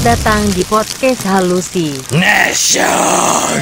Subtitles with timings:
[0.00, 1.92] datang di podcast Halusi.
[2.16, 3.52] Nation.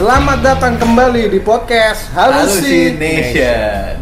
[0.00, 2.96] Selamat datang kembali di podcast Halusi.
[2.96, 4.00] Nation.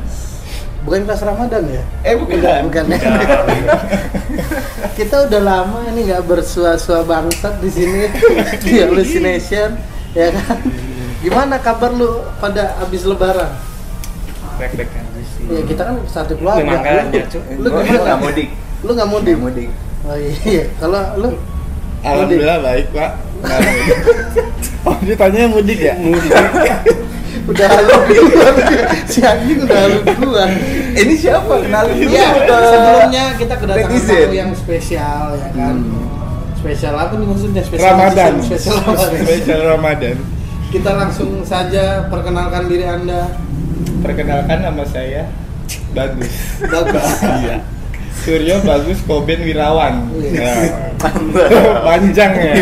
[0.87, 1.83] Bukan kelas Ramadan ya?
[2.07, 2.71] Eh bukan.
[2.71, 2.99] Bukan ya.
[4.99, 8.07] Kita udah lama ini nggak bersua-sua bangsat di sini
[8.63, 9.75] di Hallucination,
[10.15, 10.90] ya kan?
[11.21, 13.53] Gimana kabar lu pada abis Lebaran?
[14.57, 15.45] Back-back aja sih.
[15.53, 16.65] Ya kita kan satu keluarga.
[16.65, 17.43] Lu- Cuk.
[17.61, 18.01] Lu Gua gimana?
[18.05, 18.49] nggak mudik.
[18.81, 19.37] Lu nggak mudik?
[19.37, 19.69] Mudik.
[20.09, 20.65] Oh iya.
[20.81, 21.29] Kalau lu
[22.01, 23.11] Alhamdulillah baik pak.
[23.45, 23.97] Mudik.
[24.89, 25.95] oh ditanya mudik ya?
[26.01, 26.33] Mudik.
[27.51, 28.55] udah halu duluan.
[29.11, 30.51] si anjing udah halu duluan.
[30.97, 31.53] Ini siapa?
[31.61, 31.95] Kenalin.
[32.01, 35.77] Iya, ke sebelumnya kita kedatangan tamu yang spesial ya kan.
[35.85, 36.09] Hmm.
[36.61, 37.63] Spesial apa nih maksudnya?
[37.65, 38.33] Spesial Ramadan.
[38.41, 39.11] Spesial Ramadan.
[39.21, 40.17] Spesial Ramadan.
[40.71, 43.27] Kita langsung saja perkenalkan diri Anda.
[44.07, 45.27] Perkenalkan nama saya
[45.91, 46.35] Bagus.
[46.63, 47.07] Bagus.
[47.43, 47.57] Iya.
[48.21, 50.07] Suryo Bagus Koben Wirawan.
[50.15, 50.39] Iya.
[50.39, 50.55] Ya.
[51.91, 52.55] Panjang ya.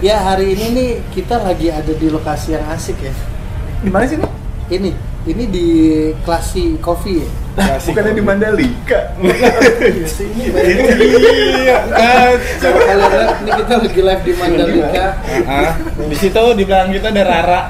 [0.00, 3.12] Ya, hari ini nih kita lagi ada di lokasi yang asik ya.
[3.84, 4.32] Di mana sih nih?
[4.66, 4.90] Ini,
[5.28, 5.66] ini di
[6.24, 7.28] Klasi Coffee ya.
[7.56, 7.96] Klasik.
[7.96, 9.00] Bukannya di Mandalika.
[9.16, 10.44] ini.
[11.64, 11.76] Iya.
[12.60, 12.84] Coba kacau.
[12.84, 15.06] kalian lihat, ini kita lagi live di Mandalika.
[16.04, 17.60] Di situ di belakang kita ada Rara.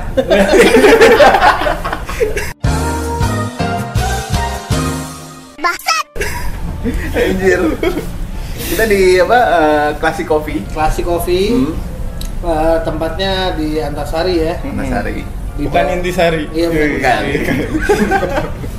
[7.16, 7.60] Anjir.
[8.66, 9.38] Kita di apa?
[9.38, 10.60] eh, Classic Coffee.
[10.74, 11.46] Klasi Coffee.
[11.54, 11.72] Hmm.
[12.42, 14.54] eh, tempatnya di Antasari ya.
[14.66, 15.22] Nasari.
[15.56, 16.50] Di Bukan Intisari.
[16.52, 17.22] Iya, bukan.
[17.32, 17.56] Bukan.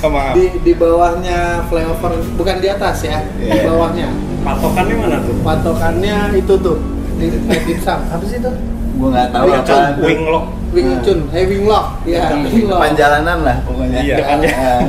[0.00, 0.32] Oh, maaf.
[0.32, 3.66] di di bawahnya flyover bukan di atas ya di Iya.
[3.66, 4.08] bawahnya
[4.42, 5.34] Patokannya mana tuh?
[5.40, 6.78] patokannya itu tuh
[7.16, 8.50] di di dimsum apa sih itu
[8.92, 9.76] Gua nggak tahu Wing apa.
[9.98, 10.44] Winglock.
[10.70, 12.38] wing chun eh wing lock ya Bukan.
[12.46, 13.98] wing lock Depan jalanan lah pokoknya.
[14.00, 14.16] Iya.
[14.42, 14.82] Eh,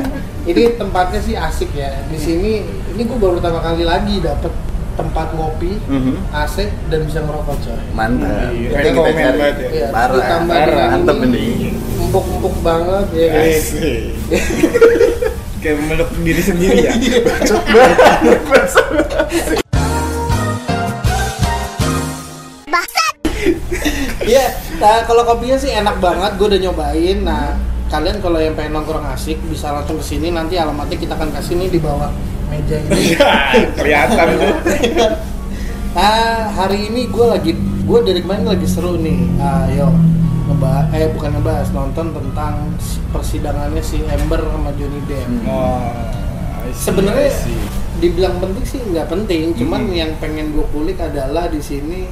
[0.45, 2.51] ini tempatnya sih asik ya di sini
[2.89, 4.51] ini gue baru pertama kali lagi dapet
[4.94, 6.19] tempat ngopi mhm.
[6.29, 8.51] AC dan bisa ngerokok coy Mantap.
[8.51, 9.13] Iya, kita cari.
[9.16, 9.69] banget ya.
[9.72, 10.13] Iya, Parah.
[10.13, 10.88] ditambah Parah.
[10.91, 11.69] Mantep ini, ini.
[12.13, 14.01] Empuk-empuk banget ya kan Asik.
[15.66, 16.94] Kayak meluk diri sendiri ya.
[24.24, 24.46] Iya,
[24.79, 27.18] nah, kalau kopinya sih enak banget, gue udah nyobain.
[27.25, 27.57] Nah,
[27.90, 30.30] kalian kalau yang pengen nongkrong asik bisa langsung ke sini.
[30.30, 32.12] Nanti alamatnya kita akan kasih nih di bawah
[32.51, 33.18] meja ini.
[33.80, 34.53] Kelihatan tuh.
[35.97, 39.18] ah, hari ini gue lagi, gue dari kemarin lagi seru nih.
[39.40, 39.91] Ayo
[40.46, 42.54] ngebahas, eh bukan ngebahas, nonton tentang
[43.09, 45.30] persidangannya si Amber sama Johnny Depp.
[45.46, 45.80] Oh,
[46.59, 47.30] I see, Sebenarnya
[47.98, 49.96] dibilang penting sih nggak penting, cuman Hmm.
[49.96, 52.08] yang pengen gue kulik adalah di sini.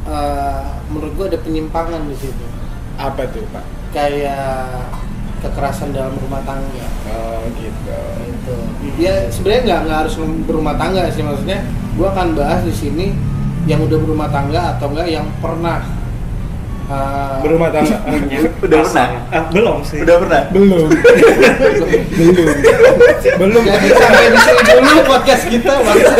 [0.00, 2.44] eh, menurut gue ada penyimpangan di situ.
[2.96, 3.62] apa tuh pak?
[3.92, 4.66] kayak
[5.40, 7.96] kekerasan dalam rumah tangga Oh gitu.
[8.24, 8.54] gitu.
[8.96, 11.64] Ya sebenarnya nggak nggak harus berumah tangga sih maksudnya.
[11.96, 13.12] Gua akan bahas di sini
[13.64, 15.84] yang udah berumah tangga atau enggak yang pernah
[16.90, 17.96] uh, Berumah tangga.
[18.66, 19.08] Udah pernah?
[19.30, 19.98] Ah, belum sih.
[20.02, 20.42] Udah pernah?
[20.50, 20.88] Belum.
[22.20, 22.48] Belum.
[23.40, 23.62] Belum.
[23.64, 26.14] Jadi sampai di sini dulu podcast kita bangsa.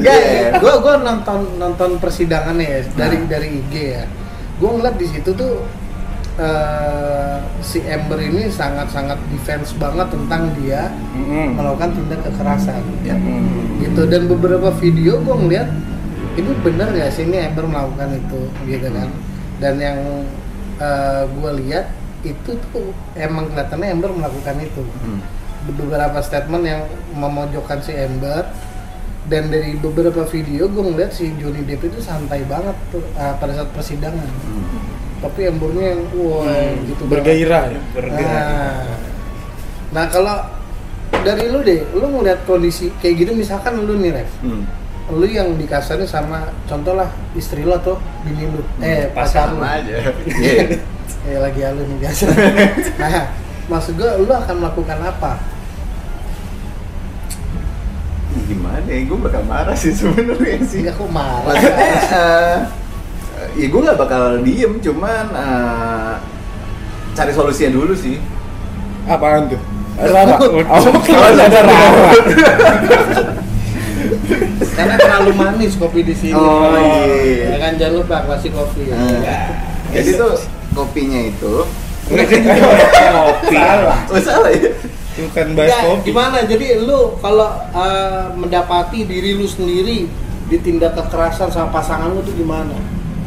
[0.00, 0.58] Enggak, Iya.
[0.58, 3.26] gua gua nonton nonton persidangannya ya dari Nah.
[3.28, 4.04] dari IG ya.
[4.56, 5.60] Gua ngeliat di situ tuh
[6.36, 11.54] eh, si Amber ini sangat-sangat defense banget tentang dia Mm-mm.
[11.54, 13.14] melakukan tindak kekerasan Ya.
[13.14, 13.80] Mm.
[13.80, 15.68] gitu dan beberapa video gue ngeliat
[16.32, 19.08] ini bener gak sih ini Amber melakukan itu gitu kan
[19.58, 19.98] dan yang
[21.30, 25.20] gue lihat itu tuh emang kelihatannya Amber melakukan itu Hmm.
[25.66, 26.80] beberapa statement yang
[27.12, 28.48] memojokkan si Amber
[29.26, 33.52] dan dari beberapa video gue ngeliat si Johnny Depp itu santai banget tuh uh, pada
[33.54, 35.09] saat persidangan Hmm.
[35.20, 36.48] Tapi Ambernya yang wah
[36.88, 37.12] gitu banget.
[37.20, 37.80] Bergairah ya.
[38.08, 38.84] Nah,
[39.92, 40.36] nah kalau
[41.20, 44.64] dari lu deh, lu ngeliat kondisi kayak gitu misalkan lu nih Rev, Hmm.
[45.12, 50.08] lu yang dikasarin sama contoh lah istri lo tuh bini lu, eh pacar lu, aja.
[50.40, 50.80] Iya.
[51.28, 52.24] eh lagi halu nih biasa.
[53.02, 53.28] nah,
[53.68, 55.32] maksud gua lu akan melakukan apa?
[58.46, 59.02] Gimana ya?
[59.10, 60.80] Gue bakal marah sih sebenarnya sih.
[60.80, 61.54] Sehingga aku marah.
[63.56, 66.14] Ya gue gak bakal diem, cuman eh,
[67.12, 68.20] cari solusinya dulu sih.
[69.08, 69.60] Apaan tuh?
[70.00, 70.36] Rara.
[70.40, 72.10] Oh, Oh, kalau ada Rara.
[74.76, 76.32] Karena terlalu manis kopi di sini.
[76.32, 76.72] Oh,
[77.20, 77.52] iya.
[77.52, 78.88] Ya kan jangan lupa klasik kopi.
[78.88, 78.96] Ya.
[78.96, 79.40] Eh,
[79.92, 80.32] jadi tuh
[80.72, 81.54] kopinya itu,
[82.10, 83.54] Kopi.
[83.54, 83.98] Salah.
[84.10, 84.70] oh salah ya?
[85.20, 86.10] Bukan bahas kopi.
[86.10, 86.38] gimana?
[86.46, 90.06] Jadi lu kalau uh, mendapati diri lu sendiri
[90.48, 92.74] ditindak kekerasan sama pasangan lu tuh gimana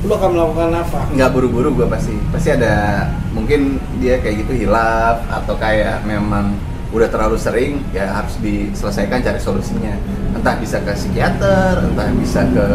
[0.03, 0.99] lu akan melakukan apa?
[1.15, 6.59] Nggak buru-buru gue pasti pasti ada mungkin dia kayak gitu hilaf atau kayak memang
[6.93, 9.95] udah terlalu sering ya harus diselesaikan cari solusinya.
[10.35, 12.67] Entah bisa ke psikiater entah bisa ke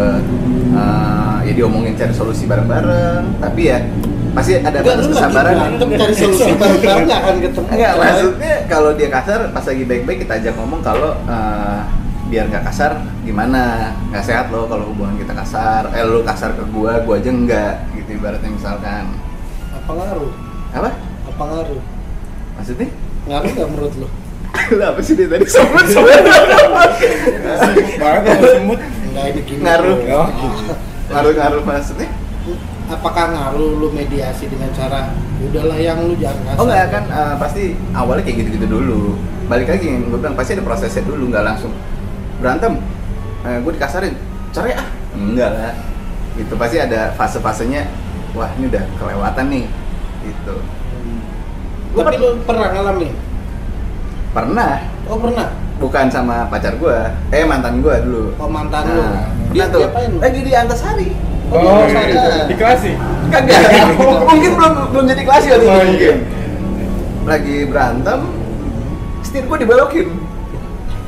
[0.73, 3.45] eh, ya diomongin cari solusi bareng-bareng.
[3.45, 3.79] Tapi ya
[4.33, 5.53] pasti ada batas kesabaran.
[5.53, 7.67] berantem cari solusi bareng-bareng akan ketemu.
[7.77, 11.81] Enggak, maksudnya kalau dia kasar pas lagi baik-baik kita ajak ngomong kalau eh,
[12.29, 13.93] biar nggak kasar gimana?
[14.13, 15.89] Nggak sehat loh kalau hubungan kita kasar.
[15.97, 19.17] Eh lu kasar ke gua gua aja enggak gitu ibaratnya misalkan.
[19.73, 20.33] Apa ngaruh?
[20.77, 20.91] Apa?
[21.33, 21.83] Apa ngaruh?
[22.61, 22.89] Maksudnya?
[23.29, 24.09] Ngaruh nggak menurut lu?
[24.81, 26.09] Lah apa sih dia tadi semut semut
[28.01, 28.81] banget semut
[29.61, 29.97] Ngaruh.
[31.09, 32.09] ngaruh ngaruh maksudnya?
[32.89, 35.13] Apakah ngaruh lu mediasi dengan cara
[35.45, 36.61] udahlah yang lu jangan kasar.
[36.61, 39.03] Oh enggak kan eh, pasti awalnya kayak gitu gitu dulu.
[39.49, 41.73] Balik lagi yang gue bilang pasti ada prosesnya dulu nggak langsung
[42.39, 42.73] berantem
[43.43, 44.15] eh, gue dikasarin.
[44.51, 44.89] Cerai ah.
[45.13, 45.75] Enggak lah
[46.35, 47.83] gitu pasti ada fase-fasenya
[48.31, 49.67] wah ini udah kelewatan nih
[50.23, 50.55] gitu.
[51.91, 53.15] Gua tapi lu pernah ngalamin
[54.31, 54.79] pernah.
[55.09, 55.49] Oh pernah?
[55.79, 56.97] Bukan sama pacar gue
[57.31, 58.25] eh mantan gue dulu.
[58.37, 59.01] Oh mantan lu.
[59.01, 61.09] nah, dia dia tuh diapain lu lagi di Antasari
[61.49, 62.13] Oh, oh di Antasari.
[62.13, 62.31] gitu.
[62.45, 62.95] di kelas sih.
[63.29, 63.61] Kagak.
[64.31, 65.85] Mungkin belum belum jadi kelas ya itu Oh, iya.
[65.85, 66.17] mungkin
[67.25, 68.21] lagi berantem
[69.21, 70.09] setir gue dibelokin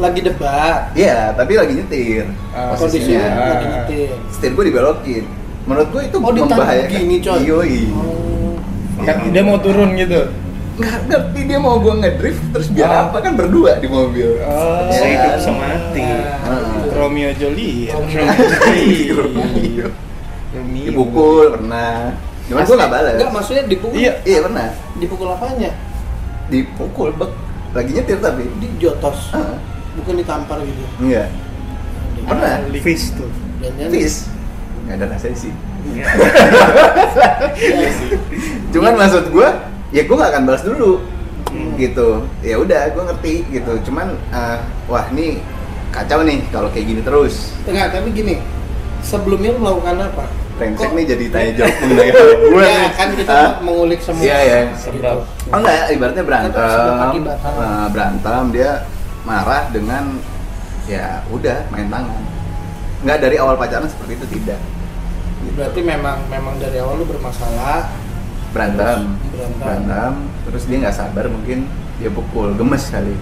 [0.00, 2.24] lagi debat Iya, tapi lagi nyetir.
[2.50, 3.50] Ah, kondisinya posisinya.
[3.50, 5.24] lagi nyetir Setir gue dibelokin.
[5.62, 6.88] Menurut gue itu Oh, membahayakan.
[6.88, 7.40] begini, coy.
[7.44, 7.80] Yoi.
[7.92, 8.56] oh.
[9.00, 10.28] kan dia mau turun gitu
[10.72, 13.00] Nggak ngerti dia mau gue ngedrift terus biar Ah.
[13.06, 14.40] apa kan berdua di mobil.
[14.40, 14.96] oh Iya.
[14.96, 16.00] Sehidup semati.
[16.02, 16.80] Ah.
[16.90, 19.20] Romeo Juliet Romeo.
[20.50, 22.16] Romeo Dipukul pernah.
[22.44, 23.12] Cuman gue nggak balas.
[23.14, 24.12] enggak maksudnya dipukul Iya.
[24.22, 24.68] Iya pernah.
[24.96, 25.70] dipukul apanya
[26.48, 27.30] Dipukul bek.
[27.70, 28.42] Lagi nyetir tapi.
[28.56, 29.54] di jotos Ah,
[29.94, 31.24] bukan ditampar gitu Iya.
[32.20, 32.62] Pernah.
[32.78, 33.30] Fish tuh.
[33.58, 34.28] dan dan Fis.
[34.82, 35.52] Nggak ada rasanya sih.
[35.82, 36.04] Iya
[38.70, 39.48] Cuman maksud gue,
[39.90, 41.00] ya gue gak akan balas dulu,
[41.48, 41.74] Hmm.
[41.74, 42.22] gitu.
[42.40, 43.72] Ya udah, gue ngerti gitu.
[43.82, 45.42] Cuman, eh, wah ini
[45.90, 47.50] kacau nih kalau kayak gini terus.
[47.64, 48.38] enggak tapi gini
[49.00, 53.08] sebelumnya lu melakukan apa Brengsek Kok- nih jadi tanya jawab mengenai hal gue ya kan
[53.12, 54.58] kita Ah, mengulik semua Iya, iya.
[54.70, 55.02] Gitu.
[55.48, 57.36] Oh enggak, ibaratnya berantem, Sebab akibat.
[57.40, 58.70] eh, berantem dia
[59.24, 60.16] marah dengan
[60.88, 62.22] ya udah main tangan.
[63.04, 64.60] Nggak dari awal pacaran seperti itu tidak.
[65.40, 65.56] Gitu.
[65.56, 67.88] berarti memang memang dari awal lu bermasalah
[68.50, 69.56] Berantem, Berantem.
[69.62, 70.12] berantem,
[70.42, 71.70] terus dia nggak sabar mungkin
[72.02, 73.14] dia pukul, gemes kali.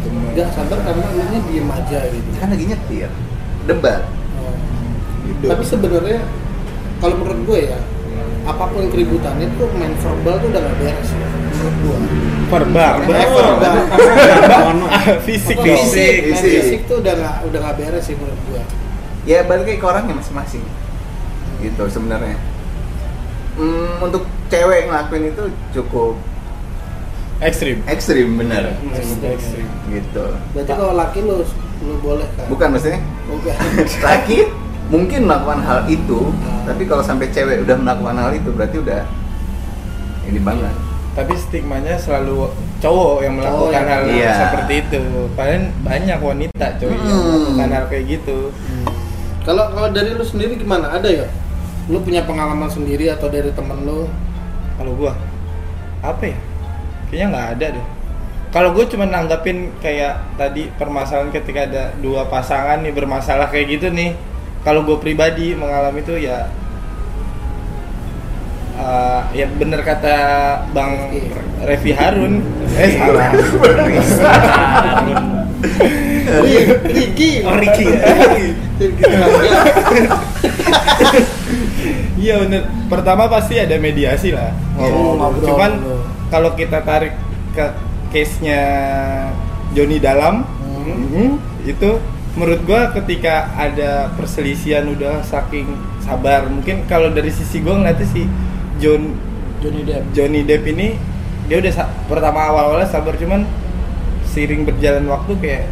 [0.00, 0.30] Gemes.
[0.32, 3.10] nggak sabar karena lu nya diem aja gitu Kan lagi nyetir,
[3.66, 4.06] debat.
[4.40, 4.54] Oh.
[5.26, 5.44] Gitu.
[5.50, 6.22] tapi sebenarnya
[7.02, 7.78] kalau menurut gue ya
[8.46, 11.98] apa pun keributannya tuh main verbal tuh udah gak beres ya, menurut gue
[12.46, 13.74] verbal verbal
[15.26, 16.80] fisik fisik, fisik.
[16.86, 18.62] tuh udah gak udah gak beres sih menurut gue
[19.26, 20.62] ya balik ke orangnya masing-masing.
[21.58, 22.38] Gitu sebenarnya.
[23.58, 25.44] Hmm, untuk cewek ngelakuin itu
[25.74, 26.14] cukup
[27.42, 27.82] ekstrim.
[27.90, 28.78] ekstrim bener
[29.26, 29.66] ekstrim.
[29.90, 30.24] Gitu.
[30.54, 31.42] Berarti kalau laki lu
[31.84, 33.02] lu boleh kan bukan maksudnya?
[33.28, 33.56] Bukan.
[34.08, 34.38] laki
[34.86, 36.30] mungkin melakukan hal itu
[36.62, 39.02] tapi kalau sampai cewek udah melakukan hal itu berarti udah
[40.30, 40.72] ini banget
[41.16, 44.32] tapi stigmanya selalu cowok yang melakukan Cowok yang- hal Iya.
[44.36, 45.00] seperti itu.
[45.32, 47.16] Padahal banyak wanita yang Hmm.
[47.32, 48.38] melakukan hal kayak gitu.
[49.42, 50.92] Kalau kalau dari lu sendiri gimana?
[50.92, 51.26] Ada ya?
[51.88, 54.04] Lu punya pengalaman sendiri atau dari temen lu?
[54.76, 55.16] Kalau gua?
[56.04, 56.36] Apa ya?
[57.08, 57.86] Kayaknya nggak ada deh.
[58.46, 63.88] Kalau gue cuma nanggapin kayak tadi permasalahan ketika ada dua pasangan nih bermasalah kayak gitu
[63.88, 64.12] nih.
[64.64, 66.48] Kalau gue pribadi mengalami itu ya
[68.76, 70.16] eh, ya bener kata
[70.70, 70.92] bang
[71.64, 72.44] Revi Harun
[72.76, 73.32] eh salah
[76.86, 78.00] Ricky Oh, Ricky ya?
[82.16, 82.62] Iya bener.
[82.90, 84.50] Pertama pasti ada mediasi lah.
[84.76, 85.72] Oh, ngobrol Cuman
[86.28, 87.14] kalau kita tarik
[87.54, 87.66] ke
[88.10, 88.60] case-nya
[89.72, 90.44] Joni Dalam,
[90.86, 91.42] Hmm.
[91.66, 91.98] itu
[92.38, 95.66] menurut gua ketika ada perselisihan udah saking
[95.98, 96.46] sabar.
[96.46, 98.22] Mungkin kalau dari sisi gua ngeliatnya si
[98.76, 99.02] John
[99.58, 100.88] Johnny Depp Johnny Depp ini
[101.46, 103.46] dia udah sa- pertama awal-awalnya sabar cuman
[104.26, 105.64] seiring berjalan waktu kayak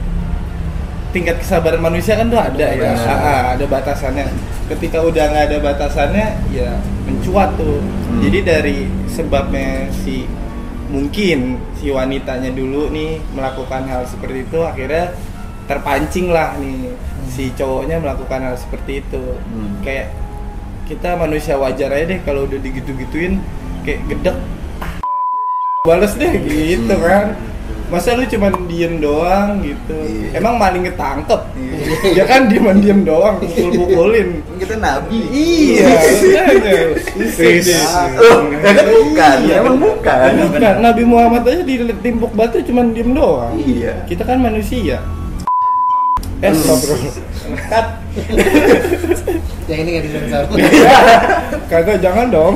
[1.10, 3.06] tingkat kesabaran manusia kan tuh ada ya Benar.
[3.06, 4.26] Ah, ah, ada batasannya
[4.66, 8.20] ketika udah nggak ada batasannya ya mencuat tuh Hmm.
[8.20, 10.22] jadi dari sebabnya si
[10.86, 15.10] mungkin si wanitanya dulu nih melakukan hal seperti itu akhirnya
[15.64, 16.94] terpancing lah nih
[17.26, 19.82] si cowoknya melakukan hal seperti itu Hmm.
[19.82, 20.14] kayak
[20.84, 23.40] kita manusia wajar aja deh kalau udah digitu-gituin
[23.88, 24.36] kayak gedek.
[25.84, 27.36] Bales deh gitu kan.
[27.92, 29.92] Masa lu cuma diem doang gitu.
[29.92, 30.40] Iya.
[30.40, 31.40] emang maling ketangkep?
[31.56, 31.76] Iya.
[32.20, 35.20] ya kan diem diem doang pukul pukulin kita nabi.
[35.28, 35.88] Iya
[38.60, 40.30] ya kan bukan, Iya, emang bukan.
[40.48, 40.74] Bukan.
[40.80, 43.52] Nabi Muhammad aja ditimpuk batu cuma diem doang.
[43.60, 44.04] Iya.
[44.08, 45.00] kita kan manusia
[46.44, 46.80] eh stop
[47.64, 47.86] cut.
[49.64, 50.42] Yang ini nggak disensor
[51.66, 52.54] kagak jangan dong.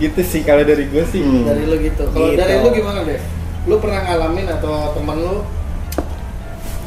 [0.00, 1.20] Gitu sih kalau dari gue sih.
[1.20, 1.44] Hmm.
[1.44, 2.08] dari lu gitu.
[2.08, 2.40] Kalau Gitu.
[2.40, 3.20] dari lu gimana deh
[3.60, 5.36] lu pernah ngalamin atau temen lu?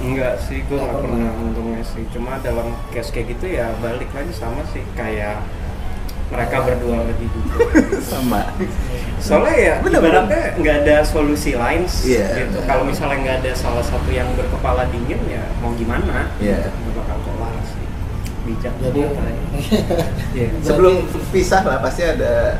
[0.03, 1.31] Enggak sih, gue Nggak pernah.
[1.39, 2.03] untungnya sih.
[2.09, 4.81] Cuma dalam case kayak gitu ya balik lagi sama sih.
[4.93, 5.45] Kayak
[6.29, 7.55] mereka berdua lagi juga.
[8.03, 8.41] sama
[9.23, 12.43] Soalnya ya Bener, ibaratnya nggak ada solusi lain sih, Iya.
[12.43, 12.59] gitu.
[12.67, 16.27] Kalau misalnya nggak ada salah satu yang berkepala dingin ya mau gimana?
[16.43, 16.67] Iya.
[16.67, 17.85] Nggak bakal kelar sih.
[18.43, 19.09] Bijak jadi ya.
[20.35, 20.47] Iya.
[20.59, 22.59] sebelum pisah lah pasti ada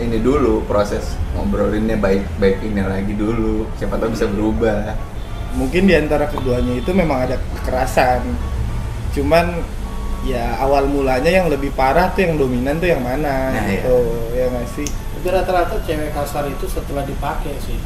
[0.00, 1.04] ini dulu proses
[1.36, 4.96] ngobrolinnya baik baik ini lagi dulu siapa tahu bisa berubah
[5.52, 8.24] mungkin di antara keduanya itu memang ada kekerasan
[9.12, 9.60] cuman
[10.22, 13.80] ya awal mulanya yang lebih parah tuh yang dominan tuh yang mana Nah, iya.
[13.80, 13.96] gitu.
[14.30, 14.86] Ya nggak sih?
[14.86, 17.78] Itu rata-rata cewek kasar itu setelah dipakai sih.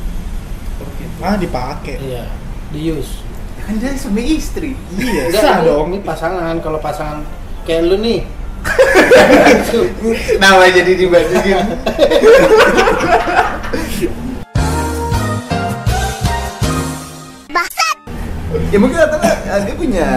[1.18, 1.96] Ah dipakai?
[2.00, 2.26] Iya
[2.70, 3.22] dius
[3.54, 4.74] ya kan dia suami istri.
[4.92, 5.86] Iya Enggak, sah ini- dong.
[5.88, 7.22] ini pasangan kalau pasangan
[7.62, 8.26] kayak lu nih.
[10.40, 11.60] Nama jadi dibandingin
[18.70, 19.30] ya mungkin rata-rata
[19.60, 20.08] dia punya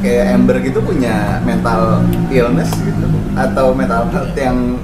[0.00, 4.80] kayak Amber gitu punya mental illness gitu atau mental health yang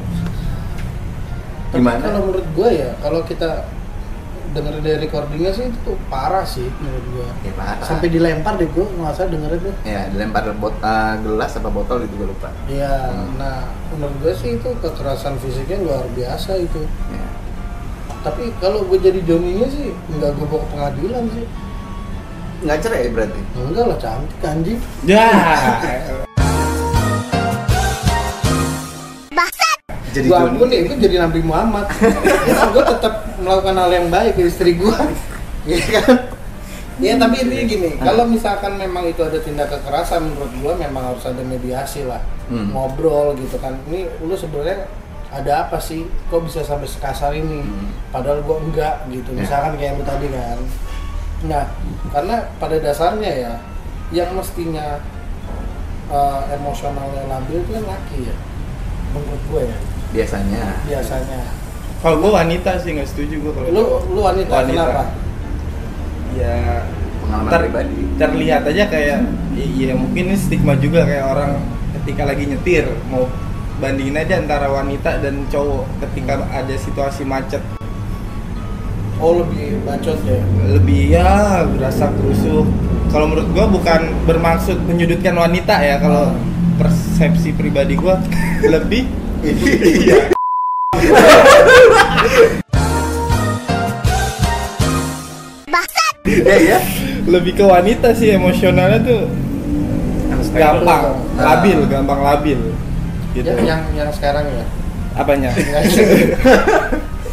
[1.68, 3.64] Tapi gimana kalau menurut gue ya kalau kita
[4.52, 8.84] denger dari recordingnya sih itu parah sih menurut gue ya parah sampai dilempar deh gue
[8.84, 12.92] nggak usah dengerin tuh ya dilempar bot eh, gelas apa botol itu gue lupa Iya,
[13.08, 13.40] Hmm.
[13.40, 16.84] nah menurut gue sih itu kekerasan fisiknya luar biasa itu.
[17.08, 17.24] ya.
[18.20, 21.46] Tapi kalau gue jadi Joninya sih nggak gue bawa ke pengadilan sih.
[22.62, 24.78] Nggak cerai berarti Enggak lah cantik anjing.
[25.02, 25.26] ya
[30.12, 31.88] jadi Johnny ampun nih, gue jadi Nabi Muhammad.
[32.44, 34.92] ya, gue tetap melakukan hal yang baik ke istri gue.
[35.64, 36.28] Iya kan?
[37.00, 41.24] Ya tapi intinya gini, kalau misalkan memang itu ada tindak kekerasan menurut gue memang harus
[41.24, 42.20] ada mediasi lah,
[42.52, 42.76] Hmm.
[42.76, 43.72] ngobrol gitu kan.
[43.88, 44.84] Ini lu sebenarnya
[45.32, 46.04] ada apa sih?
[46.28, 47.64] Kok bisa sampai sekasar ini?
[47.64, 47.88] Hmm.
[48.12, 49.32] Padahal gue enggak gitu.
[49.32, 49.48] Ya.
[49.48, 50.60] Misalkan kayak lu tadi kan.
[51.42, 51.64] Nah,
[52.08, 53.52] karena pada dasarnya ya,
[54.10, 55.02] yang mestinya
[56.06, 58.36] eh, emosionalnya labil itu kan laki ya,
[59.10, 59.78] menurut gue ya
[60.12, 61.40] biasanya biasanya.
[61.98, 63.82] kalau gue wanita sih nggak setuju gue kalau Lu
[64.12, 64.76] lu wanita, Wanita.
[64.76, 65.04] kenapa?
[66.32, 66.84] ya
[67.18, 69.18] pengalaman ter- pribadi terlihat aja kayak
[69.54, 71.50] iya mungkin ini stigma juga kayak orang
[71.96, 73.24] ketika lagi nyetir mau
[73.78, 77.60] bandingin aja antara wanita dan cowok ketika ada situasi macet
[79.22, 80.42] Oh lebih bacot ya.
[80.66, 82.66] lebih ya berasa kerusuk
[83.14, 86.34] kalau menurut gua bukan bermaksud menyudutkan wanita ya kalau
[86.74, 88.18] persepsi pribadi gua.
[88.74, 89.06] Lebih
[89.46, 90.34] iya.
[96.32, 96.78] Ya ya
[97.28, 99.28] lebih ke wanita sih emosionalnya tuh
[100.56, 101.12] gampang.
[101.36, 102.58] labil gampang labil.
[103.36, 103.46] Gitu.
[103.46, 104.64] Ya, yang yang sekarang ya.
[105.14, 105.50] apanya?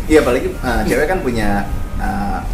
[0.10, 1.70] Iya apalagi eh, cewek kan punya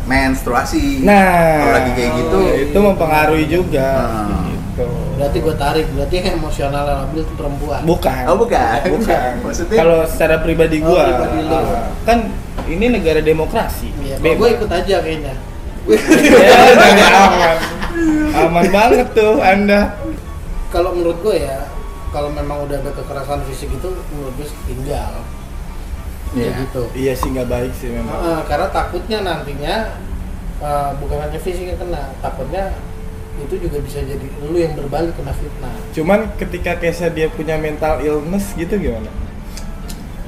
[0.06, 1.02] menstruasi.
[1.02, 2.38] Nah kalau lagi kayak gitu.
[2.70, 3.90] itu mempengaruhi juga.
[4.06, 4.44] Ah.
[4.50, 4.88] gitu.
[5.16, 7.82] Berarti gue tarik, berarti yang emosional labil itu perempuan.
[7.88, 8.24] bukan.
[8.28, 8.80] Oh bukan.
[8.92, 9.30] Bukan.
[9.48, 9.78] Maksudnya?
[9.80, 11.56] Kalau secara pribadi Oh, gua pribadi lu.
[11.56, 11.64] ah,
[12.04, 12.18] kan
[12.68, 13.94] ini negara demokrasi.
[14.04, 15.36] Iya, gue ikut aja kayaknya.
[16.34, 17.58] ya, aman.
[18.34, 19.94] Aman banget tuh anda.
[20.74, 21.70] Kalau menurut gue ya,
[22.10, 25.14] kalau memang udah ada kekerasan fisik itu menurut gue tinggal.
[26.36, 26.52] Iya.
[26.52, 26.82] Kayak gitu.
[26.94, 29.76] iya sih nggak baik sih memang Heeh, karena takutnya nantinya
[30.60, 32.76] eh, bukan hanya fisik yang kena, takutnya
[33.36, 35.76] itu juga bisa jadi lu yang berbalik kena fitnah.
[35.92, 39.12] cuman ketika Kesa dia punya mental illness gitu gimana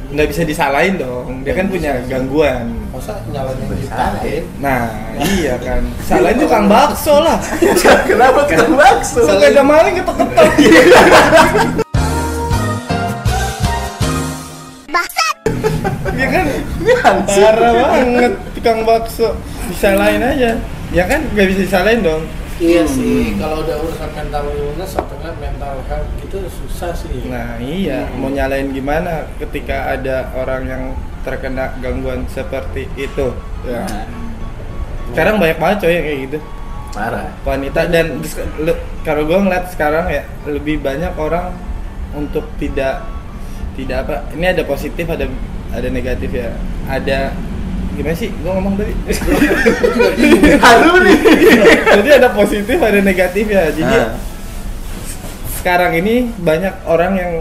[0.07, 3.95] nggak bisa disalahin dong dia kan punya gangguan Masa nyalain yang Bisa.
[3.95, 4.43] diciptain?
[4.63, 4.87] nah
[5.19, 7.35] iya kan salahin tukang bakso lah
[8.07, 10.47] kenapa tukang bakso sepeda maling ketok-ketok
[16.17, 16.45] Iya kan?
[17.27, 19.37] Parah banget tukang bakso.
[19.69, 20.57] Disalahin aja.
[20.91, 21.21] Ya kan?
[21.35, 22.23] Nggak bisa disalahin dong.
[22.57, 27.29] Iya sih, kalau udah urusan mental illness atau mental health gitu susah sih.
[27.29, 28.09] nah iya.
[28.17, 30.83] Mau nyalain gimana ketika ada orang yang
[31.21, 33.29] terkena gangguan seperti itu?
[33.61, 33.85] Ya.
[33.85, 34.09] Nah,
[35.13, 36.39] sekarang banyak banget coy yang kayak gitu.
[36.97, 37.29] Parah.
[37.45, 38.07] Wanita dan
[39.05, 41.53] kalau gue ngeliat sekarang ya lebih banyak orang
[42.17, 43.05] untuk tidak
[43.77, 45.29] tidak apa ini ada positif ada
[45.69, 46.55] ada negatif ya.
[46.85, 47.33] Ada
[47.93, 48.29] gimana sih?
[48.31, 48.93] Gue ngomong tadi.
[50.65, 51.17] Haru nih.
[51.97, 53.69] jadi ada positif ada negatif ya.
[53.69, 54.13] Jadi Ah.
[55.57, 57.31] sekarang ini banyak orang yang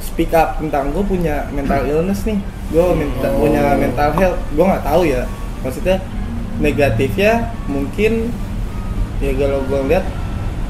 [0.00, 2.38] speak up tentang gue punya mental illness nih.
[2.70, 3.44] Gue minta Oh.
[3.44, 4.40] punya mental health.
[4.52, 5.22] Gue nggak tahu ya.
[5.60, 5.96] Maksudnya
[6.58, 7.32] negatifnya
[7.66, 8.30] mungkin
[9.18, 10.06] ya kalau gue lihat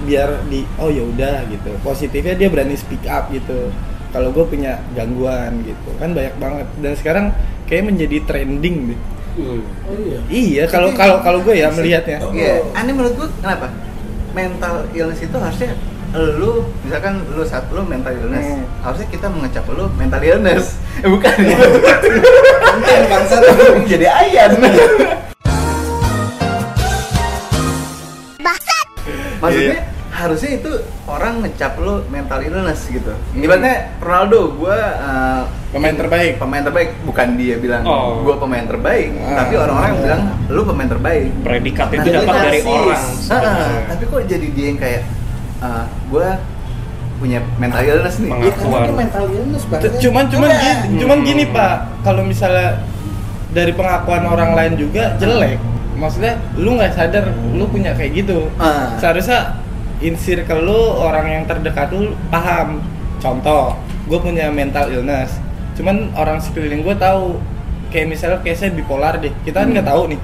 [0.02, 1.70] biar di oh ya udah gitu.
[1.80, 3.70] Positifnya dia berani speak up gitu
[4.12, 7.26] kalau gue punya gangguan gitu kan banyak banget dan sekarang
[7.64, 9.00] kayak menjadi trending deh
[9.33, 9.64] Hmm.
[9.88, 10.19] Oh iya.
[10.28, 13.73] iya kalau kalau kalau gue ya melihatnya Iya, aneh menurut gua kenapa?
[14.31, 15.73] Mental illness itu harusnya
[16.12, 18.69] lu misalkan lu saat lu mental illness Hmm.
[18.85, 21.57] harusnya kita mengecap lu mental illness eh, bukan ya
[22.61, 23.37] Konten bangsa
[23.88, 24.50] jadi ayan
[29.40, 29.91] maksudnya Iya.
[30.22, 30.70] Harusnya itu
[31.04, 36.36] orang ngecap lu mental illness gitu ibaratnya Ronaldo gua uh, Pemain terbaik.
[36.36, 38.20] pemain terbaik bukan dia bilang Oh.
[38.20, 39.40] gua pemain terbaik Ah.
[39.40, 42.92] tapi orang-orang bilang lu pemain terbaik Predikat itu Nah, dapat dari orang.
[42.92, 43.80] Ah, sebenarnya.
[43.88, 45.02] tapi kok jadi dia yang kayak
[45.58, 46.28] ah, gua
[47.16, 48.30] punya mental illness nih.
[48.32, 49.90] Iya, karena dia mental illness banget.
[49.96, 50.78] Cuman cuman Enggak.
[50.82, 52.68] gini, cuman gini pak kalau misalnya
[53.48, 55.56] dari pengakuan orang lain juga jelek
[55.94, 58.96] maksudnya lu nggak sadar lu punya kayak gitu Ah.
[58.98, 59.54] seharusnya
[60.02, 62.82] in circle lu orang yang terdekat lu paham.
[63.23, 63.78] Contoh
[64.11, 65.38] gue punya mental illness.
[65.78, 67.38] Cuman orang sekeliling gue tahu.
[67.92, 69.30] Kayak misalnya kayak saya bipolar deh.
[69.47, 69.92] Kita kan nggak Hmm.
[69.94, 70.21] tahu nih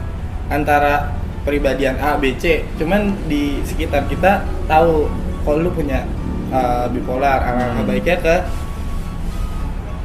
[0.50, 2.64] antara pribadian A B C.
[2.80, 5.06] Cuman di sekitar kita tahu
[5.44, 6.02] kalau lu punya
[6.50, 7.38] uh, bipolar.
[7.44, 7.88] Alangkah Hmm.
[7.88, 8.35] baiknya ke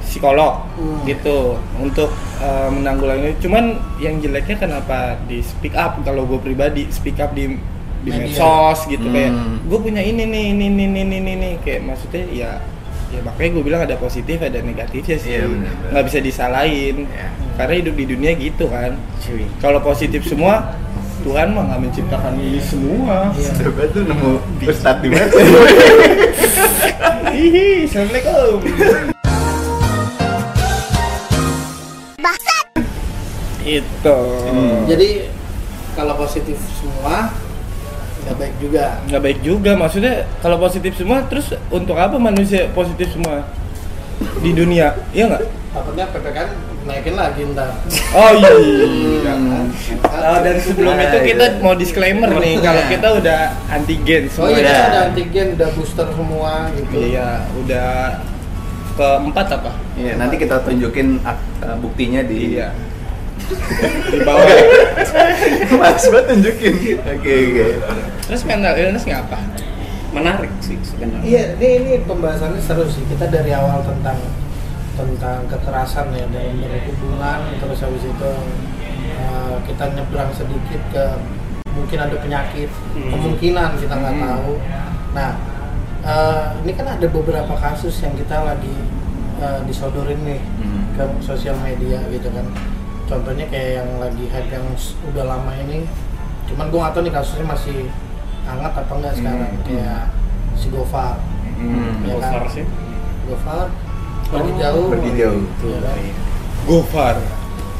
[0.03, 1.01] psikolog Hmm.
[1.07, 1.57] gitu.
[1.79, 2.11] Untuk
[2.43, 3.39] uh, menanggulangi.
[3.41, 5.97] Cuman yang jeleknya kenapa di speak up?
[6.03, 7.57] Kalau gue pribadi speak up di
[8.03, 8.27] di Media.
[8.27, 9.63] medsos gitu kayak Hmm.
[9.63, 11.49] gue punya ini nih ini ini ini ini, ini.
[11.59, 12.51] kayak maksudnya ya
[13.09, 15.89] ya makanya gue bilang ada positif ada negatifnya sih Iya, benar-benar.
[15.89, 17.27] nggak bisa disalahin Iya.
[17.55, 18.91] karena hidup di dunia gitu kan
[19.57, 20.75] kalau positif semua
[21.23, 23.51] Tuhan mah nggak menciptakan ini semua Iya.
[23.61, 24.31] coba tuh nemu
[24.61, 25.31] ustad di mana
[27.31, 28.59] hihi assalamualaikum
[33.63, 34.83] itu Hmm.
[34.85, 35.09] Jadi
[35.93, 37.31] kalau positif semua
[38.23, 38.85] nggak baik juga.
[39.05, 43.43] nggak baik juga maksudnya kalau positif semua terus untuk apa manusia positif semua
[44.39, 46.49] di dunia iya nggak Takutnya PPKN
[46.85, 47.73] naikin lagi ntar.
[48.13, 48.51] oh iya
[49.33, 49.65] Hmm.
[50.05, 54.59] Oh, dan sebelum itu kita mau disclaimer nih kalau kita udah antigen Oh semua iya,
[54.59, 54.61] ya.
[54.61, 56.95] kita ada antigen, udah booster semua gitu.
[57.01, 57.89] Iya, udah
[58.93, 59.71] keempat apa?
[59.97, 61.35] Iya, nanti kita tunjukin uh,
[61.81, 62.69] buktinya di Iya.
[64.09, 64.47] Di bawah.
[65.79, 66.73] Mas banget tunjukin.
[67.01, 67.65] Oke, oke.
[68.27, 69.39] Terus mental illness nggak apa?
[70.13, 71.25] Menarik sih sebenarnya.
[71.25, 73.01] Iya, ini, ini pembahasannya seru sih.
[73.09, 74.17] Kita dari awal tentang
[74.93, 78.31] tentang kekerasan ya dalam berhubungan, terus habis itu
[79.17, 81.05] uh, kita nyebrang sedikit ke
[81.73, 83.09] mungkin ada penyakit, Hmm.
[83.09, 84.25] kemungkinan kita nggak Hmm.
[84.29, 84.51] tahu.
[85.17, 85.31] Nah,
[86.05, 88.69] uh, ini kan ada beberapa kasus yang kita lagi
[89.41, 90.85] uh, disodorin nih Hmm.
[90.93, 92.45] ke sosial media gitu kan.
[93.13, 94.65] Contohnya kayak yang lagi hype yang
[95.05, 95.85] udah lama ini,
[96.45, 97.77] cuman gue nggak tahu nih kasusnya masih
[98.43, 99.63] hangat apa enggak sekarang Hmm.
[99.63, 100.03] kayak
[100.53, 101.15] si Gofar
[101.53, 102.01] Hmm.
[102.03, 102.31] Ya kan?
[102.33, 102.65] Gofar sih.
[103.23, 103.67] Gofar
[104.25, 105.41] pergi Oh, jauh pergi jauh.
[105.61, 105.97] Iya kan?
[106.65, 107.15] Gofar.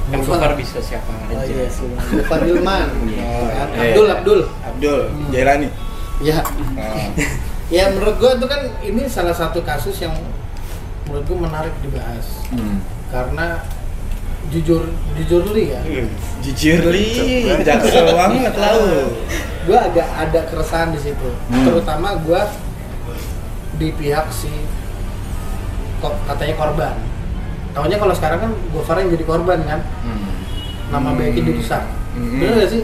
[0.04, 1.44] Kan Gofar bisa siapa oh aja.
[1.44, 3.26] iya sih Gofar Hilman Iya.
[3.50, 3.68] kan?
[3.74, 3.82] Eh.
[3.90, 5.30] Abdul Abdul Abdul, Hmm.
[5.30, 5.70] Jailani.
[6.22, 7.10] ya Oh.
[7.74, 10.14] ya menurut gue itu kan ini salah satu kasus yang
[11.04, 12.80] menurut gue menarik dibahas Hmm.
[13.10, 13.66] karena
[14.54, 14.84] jujur
[15.18, 15.82] jujur li ya
[16.40, 17.08] Jujur li,
[17.60, 19.10] jaksel banget lau.
[19.64, 21.64] gue agak ada keresahan di situ Hmm.
[21.64, 22.42] terutama gue
[23.74, 24.52] di pihak si
[25.98, 26.96] kok katanya korban
[27.74, 30.30] Taunya kalau sekarang kan Gofar yang jadi korban kan Hmm.
[30.90, 31.18] nama Hmm.
[31.18, 32.38] baiknya dirusak Hmm.
[32.38, 32.84] bener gak sih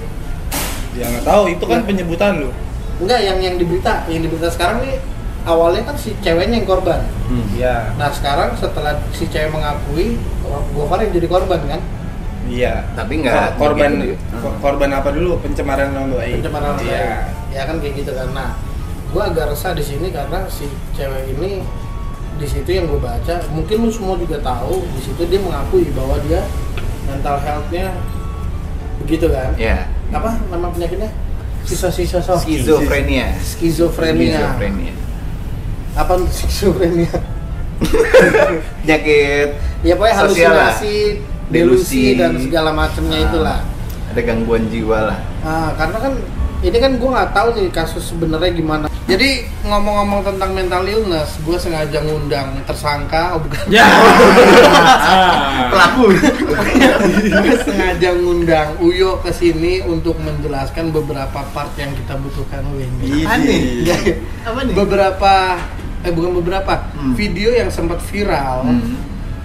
[0.89, 1.86] Ya nggak tahu, itu kan Ya.
[1.86, 2.49] penyebutan lu.
[2.97, 4.97] Enggak, yang yang diberita, yang diberita sekarang nih
[5.43, 6.99] awalnya kan si ceweknya yang korban.
[7.25, 7.45] Hmm.
[7.54, 7.93] Iya.
[7.95, 10.17] Nah sekarang setelah si cewek mengakui,
[10.73, 11.82] Gofar yang jadi korban kan?
[12.45, 12.82] Iya.
[12.93, 14.17] Tapi nggak Kor- korban begitu.
[14.39, 15.38] ko- korban apa dulu?
[15.39, 16.41] Pencemaran nama baik.
[16.41, 16.97] Pencemaran nama Iya.
[16.97, 17.21] baik.
[17.49, 18.28] Ya kan kayak gitu kan.
[18.34, 18.49] Nah,
[19.10, 21.62] gue agak resah di sini karena si cewek ini
[22.36, 26.15] di situ yang gue baca, mungkin lu semua juga tahu di situ dia mengakui bahwa
[26.23, 26.39] dia
[27.06, 27.93] mental health-nya
[28.99, 29.52] begitu kan?
[29.56, 29.86] Ya.
[30.10, 31.10] Apa nama penyakitnya?
[31.62, 33.38] Sisa-sisa Skizofrenia.
[33.38, 34.39] Skizofrenia.
[34.41, 34.93] Skizofrenia.
[35.99, 37.12] Apa untuk skizofrenia?
[38.81, 40.95] Penyakit Ya pokoknya halusinasi,
[41.47, 42.03] delusi Delusi.
[42.15, 43.25] dan segala macamnya Ah.
[43.25, 43.59] itulah.
[44.09, 45.19] ada gangguan jiwa lah.
[45.39, 46.13] Nah, karena kan
[46.59, 48.85] ini kan gue nggak tahu nih kasus sebenarnya gimana.
[49.05, 49.29] Jadi
[49.63, 53.62] ngomong-ngomong tentang mental illness, gue sengaja ngundang tersangka, oh bukan?
[53.69, 53.85] Ya.
[55.71, 56.09] Pelaku.
[57.23, 62.89] Gue sengaja ngundang Uyo ke sini untuk menjelaskan beberapa part yang kita butuhkan Win.
[63.23, 63.59] Apa nih?
[63.85, 64.01] Nggak,
[64.49, 64.73] Apa nih?
[64.73, 65.33] beberapa
[65.99, 66.88] eh bukan beberapa.
[66.93, 67.13] Hmm.
[67.13, 68.95] video yang sempat viral Hmm.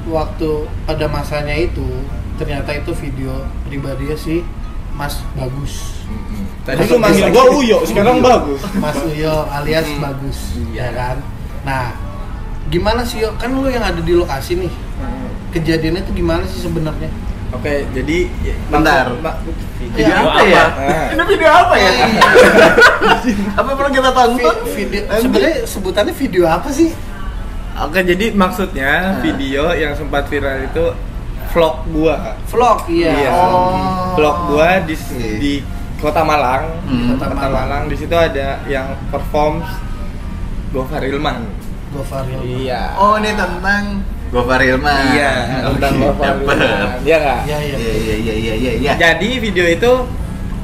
[0.05, 0.51] waktu
[0.85, 1.87] pada masanya itu
[2.35, 3.33] ternyata itu video
[3.65, 4.45] pribadinya si
[4.91, 6.05] Mas Bagus.
[6.63, 8.63] Tadi lu manggil gua Uyo, sekarang bagus.
[8.75, 10.03] Mas Uyo alias Hmm.
[10.03, 10.39] Bagus
[10.71, 11.19] ya kan?
[11.63, 11.93] Nah
[12.65, 13.35] gimana sih Yo?
[13.37, 14.73] Kan lu yang ada di lokasi nih.
[15.51, 17.11] Kejadiannya itu gimana sih sebenarnya?
[17.53, 18.27] Oke, jadi
[18.67, 19.15] Bentar.
[19.95, 20.65] Video Ya, apa ya?
[20.67, 21.07] Nah.
[21.09, 21.91] Ini video apa ya?
[23.59, 24.57] apa perlu kita tonton?
[24.67, 26.91] Vi- video sebenarnya sebutannya video apa sih
[27.77, 29.21] Oke, jadi maksudnya Nah.
[29.21, 30.85] video yang sempat viral itu
[31.51, 32.39] vlog gua.
[32.47, 33.31] vlog iya, Iya.
[33.33, 34.15] Oh.
[34.15, 35.31] Vlog gua di Oke.
[35.39, 35.53] di
[35.97, 36.67] Kota Malang.
[36.85, 37.15] Hmm.
[37.15, 37.87] Kota Malang.
[37.87, 39.67] Di situ ada yang performs
[40.71, 41.47] Gofar Ilman.
[41.91, 42.47] Gofar Hilman.
[42.61, 42.95] Iya.
[42.95, 44.03] Oh, ini tentang
[44.35, 45.15] Gofar Hilman.
[45.15, 45.31] Iya,
[45.71, 46.57] tentang Oke, Gofar dapet.
[46.59, 46.99] Ilman.
[47.01, 47.41] Iya nggak?
[47.45, 48.93] iya iya Iya, iya, iya, iya, iya, iya.
[48.97, 49.93] Jadi video itu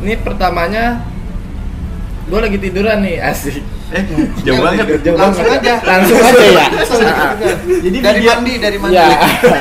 [0.00, 1.06] ini pertamanya
[2.26, 3.62] gue lagi tiduran nih asik.
[3.90, 4.02] Eh,
[4.42, 5.02] jauh banget.
[5.02, 5.62] Jauh langsung banget.
[5.62, 6.66] aja Langsung aja ya.
[7.80, 9.06] Jadi dari video- mandi dari mandi Ya.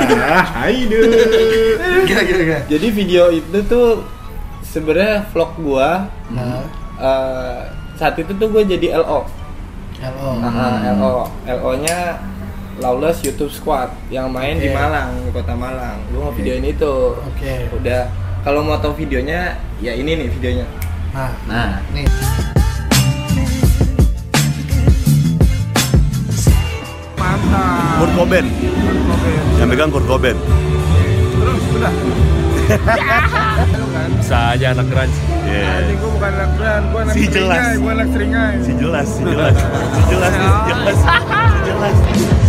[0.57, 4.05] Hai gila gila gila Jadi video itu tuh
[4.63, 6.61] sebenarnya vlog gua nah
[6.95, 7.59] eh,
[7.95, 9.25] saat itu tuh gue jadi LO.
[9.99, 11.25] halo Nah, LO.
[11.43, 12.21] LO-nya
[12.79, 14.75] Lawless YouTube Squad yang main di Oke.
[14.75, 15.99] Malang, di Kota Malang.
[16.09, 16.93] Gue mau videoin itu.
[17.13, 18.07] oke Udah
[18.39, 20.65] kalau mau tahu videonya ya ini nih videonya.
[21.11, 22.07] nah Nah, nih
[27.99, 28.47] Kurt Cobain.
[29.59, 30.37] Yang megang Kurt Cobain.
[31.35, 31.93] Terus udah.
[34.19, 35.15] Bisa aja anak grunge.
[35.43, 35.89] Iya.
[35.89, 37.57] gue bukan anak brand, gue anak Si jelas.
[37.57, 38.55] seringai, gue anak seringai.
[38.61, 39.55] Si jelas, si jelas.
[39.57, 40.97] Si jelas, si jelas.
[41.49, 41.95] Si jelas.
[41.99, 42.48] Dia jualan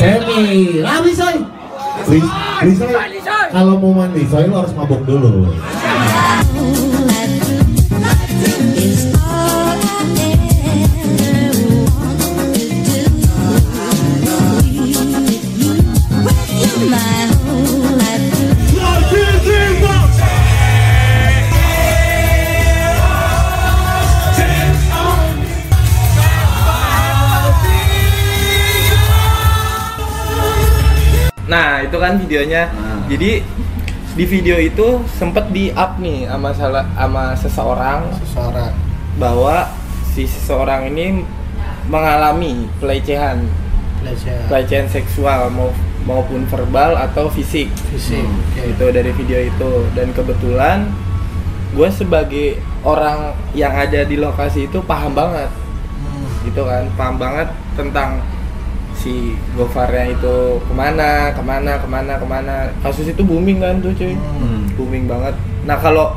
[0.00, 0.82] Semi.
[2.60, 2.92] Lisoy,
[3.52, 5.48] kalau mau mandi, Soy lo harus mabuk dulu.
[31.50, 32.70] Nah itu kan videonya.
[32.70, 33.02] Ah.
[33.10, 33.42] Jadi
[34.10, 38.70] di video itu sempet di up nih sama salah sama seseorang seseorang
[39.18, 39.70] bahwa
[40.10, 41.22] si seseorang ini
[41.86, 43.46] mengalami pelecehan
[44.02, 45.70] pelecehan pelecehan seksual mau
[46.02, 48.42] maupun verbal atau fisik fisik Hmm.
[48.50, 50.90] oke itu dari video itu dan kebetulan
[51.70, 55.46] gue sebagai orang yang ada di lokasi itu paham banget
[56.02, 56.26] Hmm.
[56.50, 58.18] gitu kan paham banget tentang
[58.92, 59.14] si
[59.52, 63.92] Gofarnya itu ke mana ke mana ke mana ke mana kasus itu booming kan tuh
[63.92, 64.68] cuy Hmm.
[64.74, 66.16] booming banget nah kalau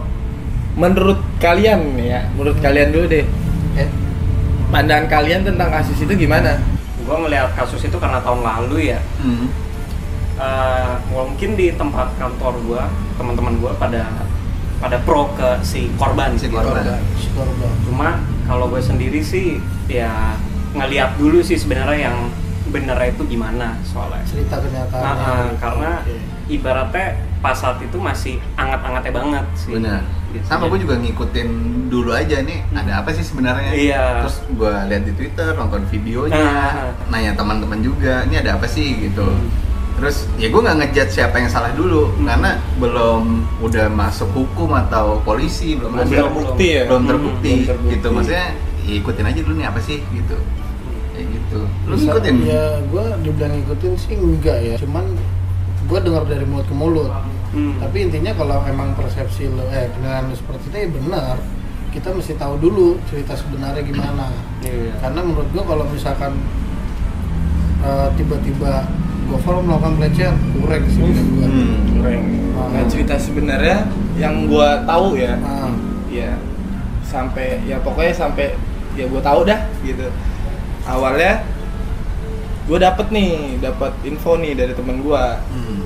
[0.73, 3.25] menurut kalian ya menurut kalian dulu deh
[3.73, 3.89] Eh,
[4.69, 6.62] pandangan kalian tentang kasus itu gimana
[6.99, 8.99] Gue melihat kasus itu karena tahun lalu ya.
[9.17, 9.51] Hmm.
[10.33, 12.83] Eh, mungkin di tempat kantor gue,
[13.13, 14.07] teman-teman gue pada
[14.77, 16.55] pada pro ke si korban Si gitu.
[16.55, 16.99] korban.
[17.13, 18.09] si korban Cuma
[18.43, 20.33] kalau gue sendiri sih ya
[20.71, 22.17] ngeliat dulu sih sebenarnya yang
[22.65, 24.23] bener itu gimana soalnya.
[24.23, 26.15] cerita kenyataannya Nah, ah, karena Oke.
[26.49, 27.08] ibaratnya
[27.39, 29.73] pas saat itu masih anget-angetnya banget sih.
[29.73, 30.02] Benar.
[30.32, 30.43] Gitu.
[30.43, 31.49] Sama gue juga ngikutin
[31.88, 33.69] dulu aja nih, ada apa sih sebenarnya?
[33.69, 34.04] Iya.
[34.23, 36.89] Terus gue lihat di Twitter, nonton videonya, Ah.
[37.08, 39.21] nanya teman-teman juga, ini ada apa sih gitu.
[39.21, 39.52] Hmm.
[39.93, 42.26] Terus ya gue nggak ngejudge siapa yang salah dulu, Hmm.
[42.26, 43.21] karena belum
[43.62, 46.84] udah masuk hukum atau polisi, belum Belum ada terbukti ya?
[46.88, 47.91] belum Hmm, terbukti, belum terbukti.
[47.93, 48.08] gitu.
[48.10, 48.47] Maksudnya
[48.82, 50.36] ya ikutin aja dulu nih apa sih gitu,
[51.53, 51.61] gitu.
[51.85, 52.35] Lu Bisa- ngikutin?
[52.43, 55.05] ya gue dibilang ngikutin sih enggak ya cuman
[55.83, 57.11] gue dengar dari mulut ke mulut
[57.53, 57.77] Hmm.
[57.77, 61.35] tapi intinya kalau emang persepsi lo eh penilaian lo seperti itu ya benar
[61.89, 64.97] kita mesti tahu dulu cerita sebenarnya gimana Iya.
[64.97, 66.33] karena menurut gue kalau misalkan
[67.79, 68.89] eh, tiba-tiba
[69.23, 72.69] Gofar melakukan pelecehan kurang sih menurut gue Hmm.
[72.69, 73.85] nah cerita sebenarnya
[74.15, 75.69] yang gua tahu ya Nah,
[76.07, 76.33] ya
[77.03, 78.53] sampai ya pokoknya sampai
[78.93, 80.09] ya gue tahu dah gitu
[80.84, 81.43] awalnya
[82.63, 85.84] gue dapet nih dapat info nih dari temen gue Hmm.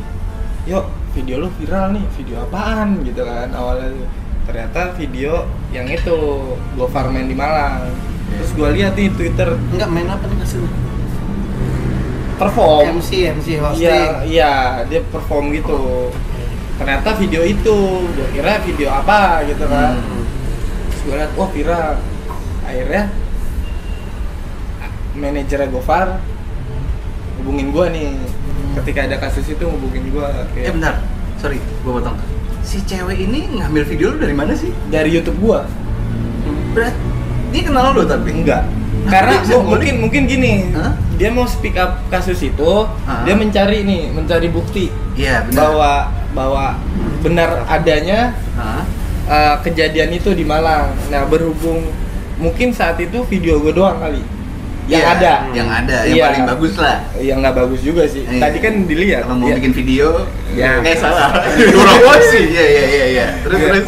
[0.69, 0.85] yuk
[1.17, 3.93] video lu viral nih video apaan gitu kan awalnya
[4.45, 6.13] ternyata video yang itu
[6.77, 7.89] Gofar main di Malang
[8.29, 10.71] terus gue lihat nih Twitter Enggak main apa nih hasilnya?
[12.37, 13.89] perform MC MC hosting.
[13.89, 14.53] Iya, iya,
[14.85, 16.13] dia perform gitu.
[16.77, 19.97] Ternyata video itu, gue kira video apa gitu kan.
[19.97, 20.21] Hmm.
[20.85, 21.97] Terus gue liat, wah viral.
[22.61, 23.09] Akhirnya
[25.17, 26.21] manajernya Gofar
[27.41, 28.09] hubungin gue nih.
[28.77, 30.95] Ketika ada kasus itu hubungin gue Eh kayak bentar,
[31.41, 32.17] sorry, gua potong.
[32.61, 34.69] Si cewek ini ngambil video lu dari mana sih?
[34.93, 35.59] dari YouTube gue.
[36.77, 36.93] Berat.
[37.49, 38.63] Dia kenal lu tapi Enggak.
[39.07, 40.91] Karena mungkin mungkin gini, Hah?
[41.15, 42.71] dia mau speak up kasus itu,
[43.07, 43.23] Hah?
[43.23, 45.55] dia mencari nih, mencari bukti Iya, benar.
[45.55, 45.91] bahwa
[46.35, 46.65] bahwa
[47.23, 48.83] benar adanya Hah?
[49.31, 50.91] uh, kejadian itu di Malang.
[51.07, 51.87] Nah berhubung
[52.35, 54.21] mungkin saat itu video gue doang kali
[54.87, 56.23] yang Iya, ada, Yang ada, yang Iya.
[56.25, 56.95] paling bagus lah.
[57.19, 58.23] yang nggak bagus juga sih.
[58.23, 58.39] Iya.
[58.39, 59.21] Tadi kan dilihat.
[59.23, 59.55] Kalau mau Iya.
[59.59, 60.07] bikin video,
[60.51, 60.71] Ya.
[60.81, 61.29] eh salah.
[61.75, 62.45] Kurang sih.
[62.47, 63.25] Iya, iya, iya, iya.
[63.41, 63.67] Terus Iya.
[63.69, 63.87] terus.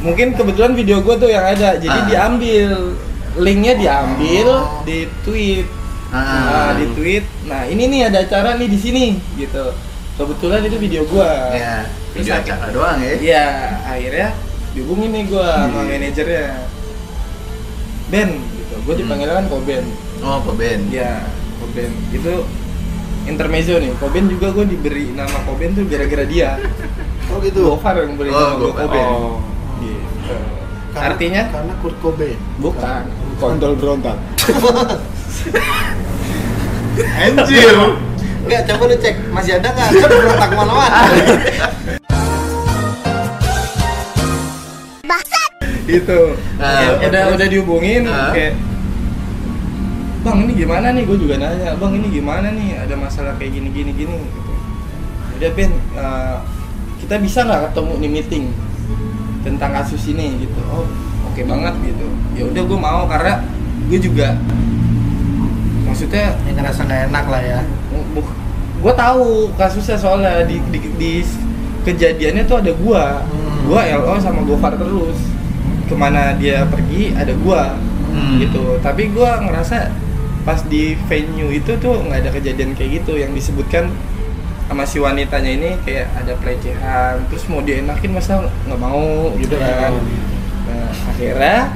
[0.00, 2.06] Mungkin kebetulan video gue tuh yang ada, jadi Ah.
[2.08, 2.96] diambil
[3.36, 4.80] linknya diambil Oh.
[4.82, 5.68] di tweet,
[6.08, 6.18] Ah.
[6.18, 7.24] nah, di tweet.
[7.44, 9.04] Nah ini nih ada acara nih di sini,
[9.36, 9.76] gitu.
[10.16, 11.30] Kebetulan itu video gue.
[11.52, 13.12] Ya, Terus video ak- acara doang ya.
[13.14, 13.44] Iya,
[13.84, 14.28] akhirnya
[14.72, 15.96] dihubungin nih gue sama Iya.
[16.00, 16.48] manajernya.
[18.10, 18.74] Ben, gitu.
[18.82, 19.00] Gue Hmm.
[19.00, 19.84] dipanggil kan Koben.
[20.20, 20.80] Oh, Koben.
[20.90, 21.22] Ya,
[21.56, 22.34] Koben itu
[23.24, 23.94] intermezzo nih.
[23.96, 26.58] Koben juga gue diberi nama Koben tuh gara-gara dia.
[27.28, 27.70] Oh gitu.
[27.70, 28.72] Gofar yang beri Oh, nama gue.
[28.74, 29.06] Koben.
[29.06, 29.38] Oh.
[29.78, 30.34] Gitu.
[30.90, 32.38] Karena- Artinya karena Kurt Cobain.
[32.58, 33.02] bukan
[33.38, 34.18] kontol berontak.
[37.00, 37.76] Anjir.
[38.40, 39.88] Enggak, coba lu cek masih ada nggak?
[39.94, 41.00] Kan berontak mana-mana.
[45.92, 46.20] itu.
[46.56, 48.30] Ah, Ya, udah udah dihubungin Ah.
[48.30, 48.54] kayak
[50.20, 51.02] Bang ini gimana nih?
[51.04, 51.72] Gue juga nanya.
[51.74, 52.76] Bang ini gimana nih?
[52.76, 54.16] Ada masalah kayak gini gini gini.
[54.20, 54.52] Gitu.
[55.36, 56.36] Udah Ben, eh,
[57.00, 58.44] kita bisa nggak ketemu di meeting
[59.40, 60.60] tentang kasus ini gitu?
[60.68, 60.84] Oh
[61.24, 62.06] oke banget gitu.
[62.36, 63.40] Ya udah gue mau karena
[63.88, 64.36] gue juga
[65.82, 67.60] maksudnya Yang ngerasa nggak enak lah ya.
[68.80, 69.24] gue tahu
[69.54, 71.12] kasusnya soalnya di, di, di
[71.82, 73.68] kejadiannya tuh ada gua Hmm.
[73.68, 75.16] gua LO sama Gofar terus
[75.90, 77.74] ke mana dia pergi ada gua.
[78.10, 78.38] Hmm.
[78.38, 78.78] gitu.
[78.78, 79.90] Tapi gua ngerasa
[80.46, 83.18] pas di venue itu tuh nggak ada kejadian kayak gitu.
[83.18, 83.90] Yang disebutkan
[84.70, 89.98] sama si wanitanya ini kayak ada pelecehan terus mau dienakin masa nggak mau gitu kan.
[90.70, 91.74] nah, akhirnya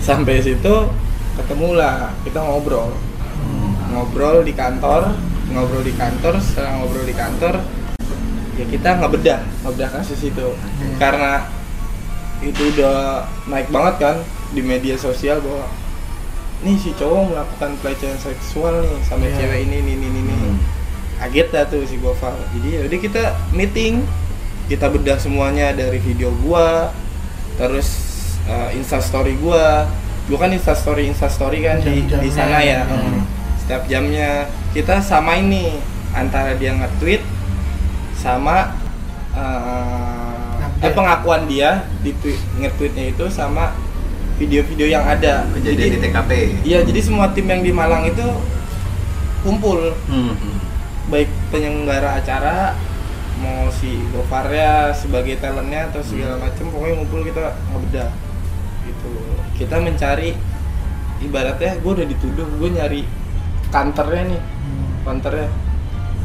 [0.00, 0.88] sampai situ
[1.36, 2.96] ketemulah kita ngobrol.
[3.92, 5.12] Ngobrol di kantor
[5.50, 7.58] ngobrol di kantor setelah ngobrol di kantor
[8.54, 10.56] ya kita ngebedah ngebedah kasus itu.
[10.96, 11.44] Karena
[12.42, 14.16] itu udah naik banget kan
[14.50, 15.68] di media sosial bahwa
[16.60, 19.36] nih si cowok melakukan pelecehan seksual nih sama Iya.
[19.38, 20.34] cewek ini ini ini ini
[21.16, 24.04] kaget dah tuh si Gofar jadi ya udah kita meeting
[24.66, 26.92] kita bedah semuanya dari video gua
[27.56, 27.88] terus
[28.44, 29.84] uh, insta story gua
[30.26, 32.32] gua kan insta story insta story kan di, di Jam-jamnya.
[32.32, 33.20] sana ya Hmm.
[33.58, 34.30] setiap jamnya
[34.70, 35.76] kita sama ini
[36.10, 37.20] antara dia nge-tweet
[38.14, 38.72] sama
[39.32, 39.99] uh.
[40.80, 43.76] Eh, pengakuan dia di tweet nge-tweetnya itu sama
[44.40, 45.44] video-video yang ada.
[45.52, 46.30] Kejadian di jadi TKP.
[46.64, 48.24] iya jadi semua tim yang di Malang itu
[49.44, 49.92] kumpul.
[50.08, 50.36] Hmm.
[51.10, 52.78] baik penyelenggara acara
[53.42, 58.10] mau si Gofarnya sebagai talentnya atau segala macam pokoknya ngumpul kita ngebedah
[58.86, 59.10] gitu.
[59.58, 60.38] Kita mencari
[61.18, 63.02] ibaratnya gue udah dituduh gue nyari
[63.74, 64.42] kantornya nih
[65.02, 65.48] kantornya.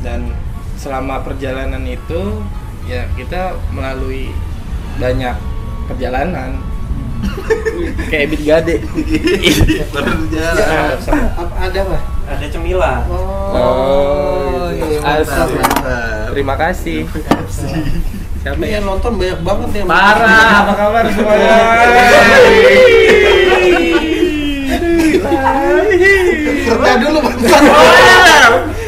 [0.06, 0.30] Dan
[0.78, 2.46] selama perjalanan itu
[2.86, 4.30] ya kita melalui
[4.96, 5.36] banyak
[5.92, 6.52] perjalanan
[8.10, 8.76] kayak Ebit Gade
[9.94, 10.98] Berjalan.
[11.36, 11.98] Apa ada apa?
[12.26, 13.02] Ada cemilan.
[13.10, 15.22] Oh, iya.
[15.22, 15.58] asli.
[15.62, 16.34] Mantap.
[16.34, 17.06] terima kasih
[18.42, 19.84] siapa Ini ya yang nonton banyak banget ya.
[19.90, 21.56] Parah, apa kabar semuanya?
[26.66, 27.38] Kerja dulu Bang.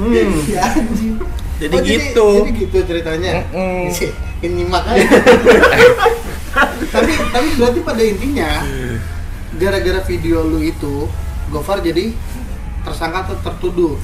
[0.00, 0.32] Hmm.
[1.60, 2.28] Jadi Oh, gitu.
[2.40, 3.44] Jadi gitu ceritanya.
[3.52, 3.92] Mm-mm.
[3.92, 5.04] Sih, Ini makanya.
[6.94, 8.50] tapi tapi berarti pada intinya
[9.54, 11.06] gara-gara video lu itu
[11.52, 12.14] Gofar jadi
[12.86, 13.94] tersangka atau tertuduh.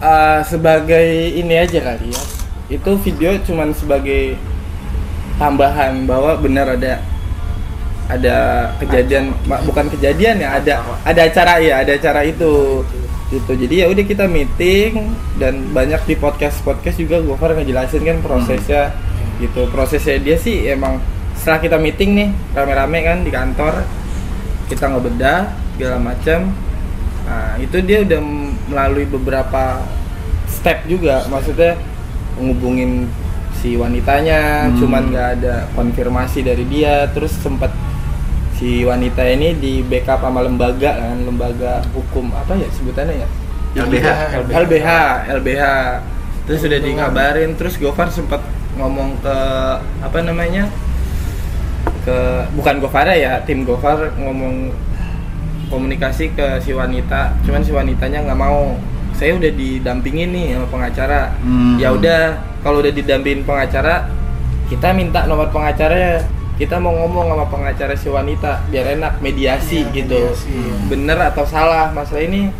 [0.00, 2.22] Eh, sebagai ini aja kali ya.
[2.72, 4.38] Itu video cuman sebagai
[5.36, 7.02] tambahan bahwa benar ada
[8.06, 8.36] ada
[8.78, 9.32] kejadian
[9.64, 12.84] bukan kejadian ya ada ada acara ya ada acara itu
[13.34, 13.52] gitu.
[13.58, 18.94] Jadi ya udah kita meeting dan banyak di podcast podcast juga Gofar ngejelasin kan prosesnya
[19.42, 19.66] gitu.
[19.68, 21.02] Prosesnya dia sih emang
[21.34, 23.82] setelah kita meeting nih rame-rame kan di kantor
[24.70, 25.40] kita ngebedah
[25.74, 26.54] segala macam
[27.24, 28.20] nah itu dia udah
[28.70, 29.82] melalui beberapa
[30.46, 31.26] step juga.
[31.26, 31.74] Maksudnya
[32.38, 33.10] ngubungin
[33.58, 34.76] si wanitanya Hmm.
[34.76, 37.08] cuman nggak ada konfirmasi dari dia.
[37.10, 37.72] Terus sempat
[38.54, 43.28] si wanita ini di backup sama lembaga kan lembaga hukum apa ya sebutannya ya?
[43.74, 44.08] LBH.
[44.54, 44.88] LBH
[45.42, 45.64] LBH
[46.46, 48.38] terus sudah dikabarin terus Gofar sempat
[48.78, 49.36] ngomong ke
[50.02, 50.70] apa namanya
[52.06, 54.70] ke bukan Gofar ya tim Gofar ngomong
[55.72, 58.78] komunikasi ke si wanita cuman si wanitanya nggak mau.
[59.14, 61.30] Saya udah didampingin nih sama pengacara.
[61.42, 61.78] Hmm.
[61.78, 64.10] ya udah kalau udah didampingin pengacara
[64.66, 66.22] kita minta nomor pengacaranya
[66.54, 70.74] kita mau ngomong sama pengacara si wanita biar enak mediasi Iya, gitu mediasi, iya.
[70.86, 72.50] bener atau salah masalah ini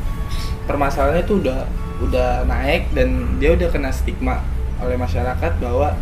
[0.62, 1.58] permasalahannya tuh udah
[2.00, 4.42] udah naik dan dia udah kena stigma
[4.78, 5.94] oleh masyarakat bahwa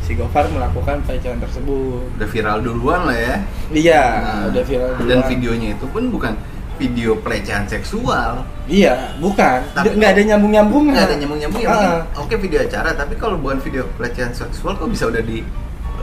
[0.00, 3.34] si Gofar melakukan pelecehan tersebut Udah viral duluan lah ya.
[3.68, 5.28] iya Nah, udah viral Dan duluan.
[5.28, 6.32] videonya itu pun bukan
[6.76, 8.40] video pelecehan seksual.
[8.64, 11.68] iya bukan Tapi- nggak ada nyambung nyambungnya Nggak ada nyambung-nyambung ya.
[11.68, 11.76] Ah.
[11.76, 15.44] mungkin Oke video acara, tapi kalau bukan video pelecehan seksual kok bisa udah di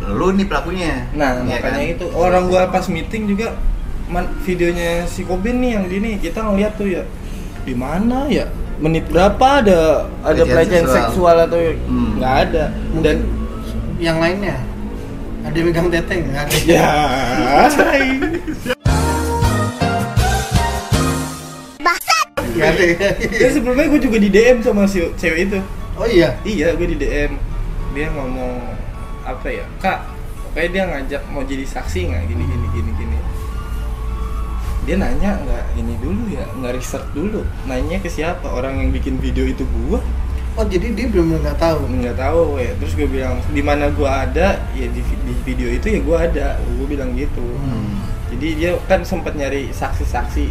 [0.07, 1.09] lu nih pelakunya.
[1.11, 1.93] Nah, Iya makanya kan?
[1.93, 2.05] itu.
[2.11, 3.57] Orang gua pas meeting juga
[4.05, 7.03] man, videonya si Kobin nih yang gini kita ngeliat tuh ya
[7.61, 8.45] di mana ya?
[8.75, 10.99] Menit berapa ada ada Pelecehan seksual.
[11.07, 12.19] seksual, atau Hmm.
[12.19, 12.63] nggak ada.
[12.99, 13.17] Dan
[13.97, 14.59] yang lainnya?
[15.41, 16.43] Ada yang megang teteng nggak?
[16.43, 16.57] Ada.
[16.67, 16.89] Ya.
[22.55, 22.83] Nggak ada
[23.35, 25.59] ya sebelumnya gue juga di DM sama si cewek itu.
[25.95, 26.39] Oh iya?
[26.41, 27.35] Iya gue di DM
[27.91, 28.59] dia ngomong
[29.25, 30.05] apa ya kak
[30.45, 32.23] pokoknya dia ngajak mau jadi saksi nggak?
[32.31, 33.17] Gini gini gini gini.
[34.85, 37.41] Dia nanya nggak ini dulu ya nggak riset dulu.
[37.65, 38.45] Nanya ke siapa?
[38.47, 39.99] Orang yang bikin video itu gua.
[40.55, 41.89] Oh jadi dia belum nggak tahu?
[41.89, 42.71] Nggak tahu ya.
[42.79, 44.61] Terus gue bilang di mana gua ada?
[44.77, 46.55] Ya di, di video itu ya gua ada.
[46.79, 47.43] Gue bilang gitu.
[47.43, 48.07] Hmm.
[48.31, 50.47] jadi dia kan sempat nyari saksi-saksi.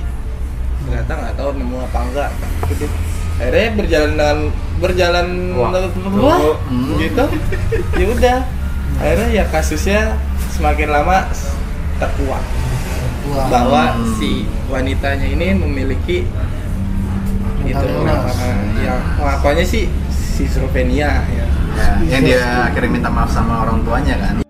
[0.85, 2.31] Ternyata nggak tahu nemu apa enggak
[2.69, 2.87] gitu
[3.35, 4.39] akhirnya berjalan dengan
[4.79, 5.27] berjalan
[5.59, 5.71] Wah.
[6.23, 6.95] wah Hmm.
[7.03, 7.25] gitu
[7.99, 8.39] ya udah
[8.97, 10.15] akhirnya ya kasusnya
[10.51, 11.27] semakin lama
[11.99, 12.43] terkuat
[13.25, 13.47] Wah.
[13.49, 14.15] bahwa Hmm.
[14.21, 16.29] si wanitanya ini memiliki
[17.65, 17.87] itu
[18.85, 24.44] yang pengakuannya sih schizophrenia ya Ya, yang dia akhirnya minta maaf sama orang tuanya kan.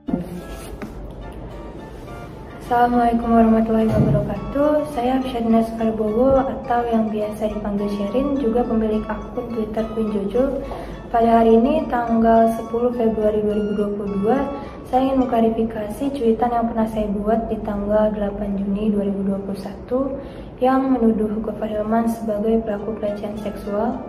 [2.75, 4.91] Assalamualaikum warahmatullahi wabarakatuh.
[4.99, 10.59] Saya Syadnas Karbogo atau yang biasa dipanggil Sherin, juga pemilik akun Twitter Queen Jojo.
[11.07, 17.47] Pada hari ini tanggal 10 Februari 2022, saya ingin mengklarifikasi cuitan yang pernah saya buat
[17.47, 24.03] di tanggal 8 Juni 2021 yang menuduh Gofar Hilman sebagai pelaku pelecehan seksual.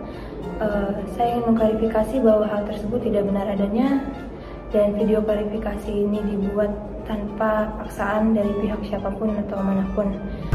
[0.58, 4.02] Eh, saya ingin mengklarifikasi bahwa hal tersebut tidak benar adanya
[4.74, 10.10] dan video klarifikasi ini dibuat tanpa paksaan dari pihak siapa pun atau mana pun.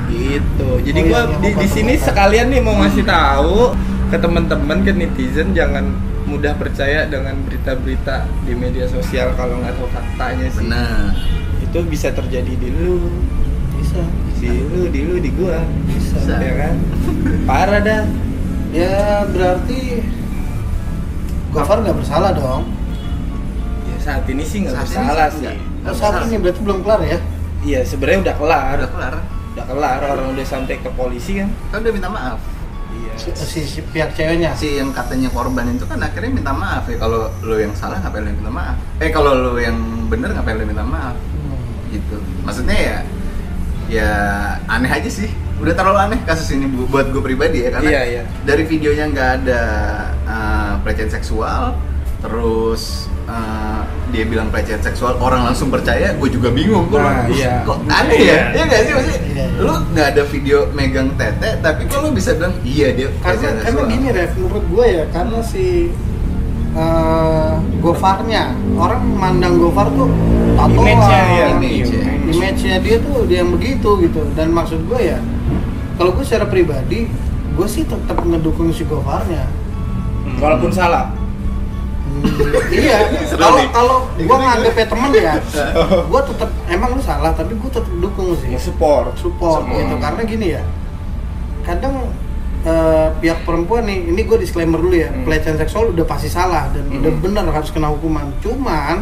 [0.08, 0.70] gitu.
[0.84, 3.72] Jadi Oh, gua iya, di, iya, di apa- sini sekalian nih mau ngasih tahu
[4.08, 5.88] ke teman-teman ke netizen jangan
[6.22, 10.64] mudah percaya dengan berita-berita di media sosial kalau nggak tahu faktanya sih.
[10.64, 11.16] Benar.
[11.62, 13.08] itu bisa terjadi di lu.
[13.74, 14.04] Bisa.
[14.36, 15.64] Di lu di lu di gua.
[15.88, 16.20] Bisa.
[16.20, 16.36] Bisa.
[16.36, 16.76] ya kan?
[17.50, 18.04] Parah dah.
[18.72, 20.04] Ya berarti
[21.50, 22.68] Gofar nggak bersalah dong?
[23.86, 27.18] Ya saat ini sih nggak bersalah sih Oh, saat ini berarti belum kelar ya
[27.62, 29.14] iya sebenarnya udah kelar Udah kelar.
[29.52, 32.40] udah kelar orang udah sampai ke polisi kan Kan udah minta maaf.
[32.92, 36.86] iya si, si, si pihak ceweknya Si yang katanya korban itu kan akhirnya minta maaf
[36.86, 36.98] ya.
[36.98, 38.76] Kalau lo yang salah ngapain lo yang minta maaf?
[38.98, 41.16] Eh kalau lo yang bener ngapain lo minta maaf?
[41.16, 41.90] Hmm.
[41.90, 42.18] Gitu.
[42.42, 42.98] Maksudnya ya
[43.90, 44.10] ya
[44.66, 45.28] aneh aja sih.
[45.58, 48.24] Udah terlalu aneh kasus ini bu- buat gue pribadi ya karena Iya, iya.
[48.42, 49.62] dari videonya nggak ada
[50.24, 51.76] uh, pelecehan seksual,
[52.20, 56.88] terus uh, dia bilang pelecehan seksual, orang langsung percaya, gue juga bingung.
[56.88, 57.62] Gue Nah, iya.
[57.62, 58.26] kok aneh ya?
[58.26, 58.40] Iya.
[58.52, 59.22] Iya nggak sih maksudnya?
[59.24, 59.46] Iya.
[59.58, 63.54] Lu nggak ada video megang tete, tapi kok lu bisa bilang iya dia karena pelecehan
[63.56, 63.88] karena seksual.
[63.90, 65.66] gini Rev menurut gue ya karena si
[66.72, 70.10] eh, Gofarnya orang mandang Gofar tuh
[70.54, 71.46] tatoan Image-nya, ya.
[71.52, 72.04] Image-nya.
[72.32, 75.20] image-nya dia tuh dia yang begitu gitu dan maksud gue ya
[75.96, 77.12] kalau gue secara pribadi
[77.52, 79.46] gue sih tetap ngedukung si Gofarnya
[80.38, 81.21] walaupun salah Hmm,
[82.72, 82.98] iya
[83.32, 83.68] kalau nih.
[83.70, 85.34] kalau gue nganggepnya temen ya
[86.12, 89.78] gue tetap emang lu salah tapi gue tetap dukung sih support support Support.
[89.78, 90.64] gitu karena gini ya
[91.62, 91.96] kadang
[92.62, 95.24] eh, pihak perempuan nih ini gue disclaimer dulu ya Hmm.
[95.24, 97.00] pelecehan seksual udah pasti salah dan Hmm.
[97.00, 99.02] udah benar harus kena hukuman cuman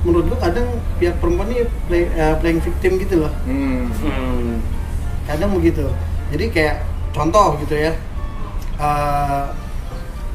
[0.00, 0.66] menurut gue kadang
[0.96, 3.84] pihak perempuan ini play, eh, playing victim gitu loh hmm.
[4.00, 4.54] Hmm.
[5.24, 5.86] kadang begitu
[6.28, 6.76] jadi kayak
[7.10, 7.92] contoh gitu ya
[8.80, 9.44] Eh,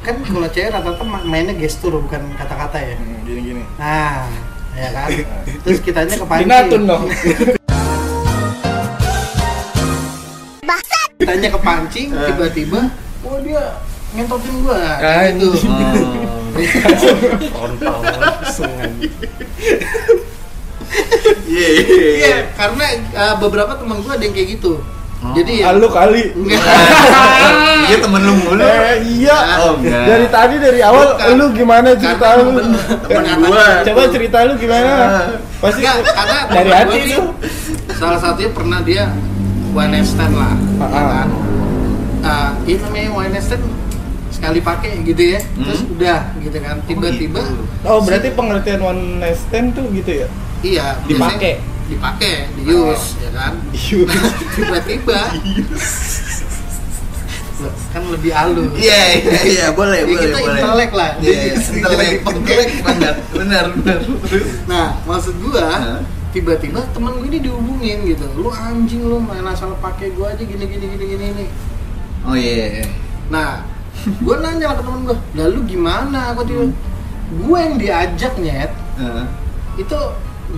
[0.04, 2.94] kan kalau cewek rata-rata ma- mainnya gestur bukan kata-kata ya?
[2.96, 3.62] Hmm, gini-gini.
[3.78, 4.26] Nah
[4.76, 5.08] ya kan?
[5.64, 7.04] Terus kitanya kepancing Dinatun dong.
[11.16, 12.80] Kitanya kepancing tiba-tiba
[13.24, 13.80] oh dia
[14.14, 14.78] ngentotin gua.
[15.00, 15.50] Anjing.
[15.50, 16.04] gitu.
[17.52, 19.08] Frontal langsung aja.
[21.46, 24.78] Iya, iya, iya karena uh, beberapa teman gua ada yang kayak gitu.
[25.32, 26.24] Jadi Ah, lu kali.
[27.86, 28.60] Iya temen lu mulu.
[28.60, 29.38] Eh, iya.
[29.62, 30.04] Oh, enggak.
[30.04, 31.28] Dari tadi dari awal Bukan.
[31.32, 32.50] lu gimana cerita Karena lu?
[33.00, 33.66] Temen bener gua.
[33.82, 34.92] Coba cerita lu gimana?
[35.56, 37.06] Pasti Enggak, karena dari hati itu.
[37.08, 37.20] nih,
[37.92, 39.04] salah satunya pernah dia
[39.70, 41.06] one night stand lah Ah, ya ah.
[41.14, 41.28] kan
[42.20, 43.62] Ah, ini namanya one night stand
[44.28, 45.94] sekali pakai gitu ya terus Hmm.
[45.96, 47.62] udah gitu kan tiba-tiba gitu.
[47.82, 50.28] Oh, berarti pengertian one night stand tuh gitu ya?
[50.60, 51.56] iya Dipakai.
[51.86, 53.52] Dipakai dius ya kan
[54.58, 55.20] tiba-tiba
[57.88, 60.60] kan lebih halus Iya, iya, iya, boleh, Ya, boleh, kita boleh.
[60.60, 61.10] intelek lah.
[61.24, 63.98] Iya, iya, intelek, intelek, benar, benar, benar.
[64.68, 66.04] Nah, maksud gua Hah?
[66.36, 68.28] tiba-tiba temen gue ini dihubungin gitu.
[68.36, 71.48] Lu anjing lu main asal pakai gua aja gini gini gini gini nih.
[72.28, 72.86] Oh iya, iya.
[73.32, 73.64] Nah,
[74.20, 76.68] gua nanya lah ke temen gua, "Lalu gimana?" Aku tiba
[77.26, 78.70] gue yang diajak nyet
[79.00, 79.24] Heeh.
[79.80, 79.98] itu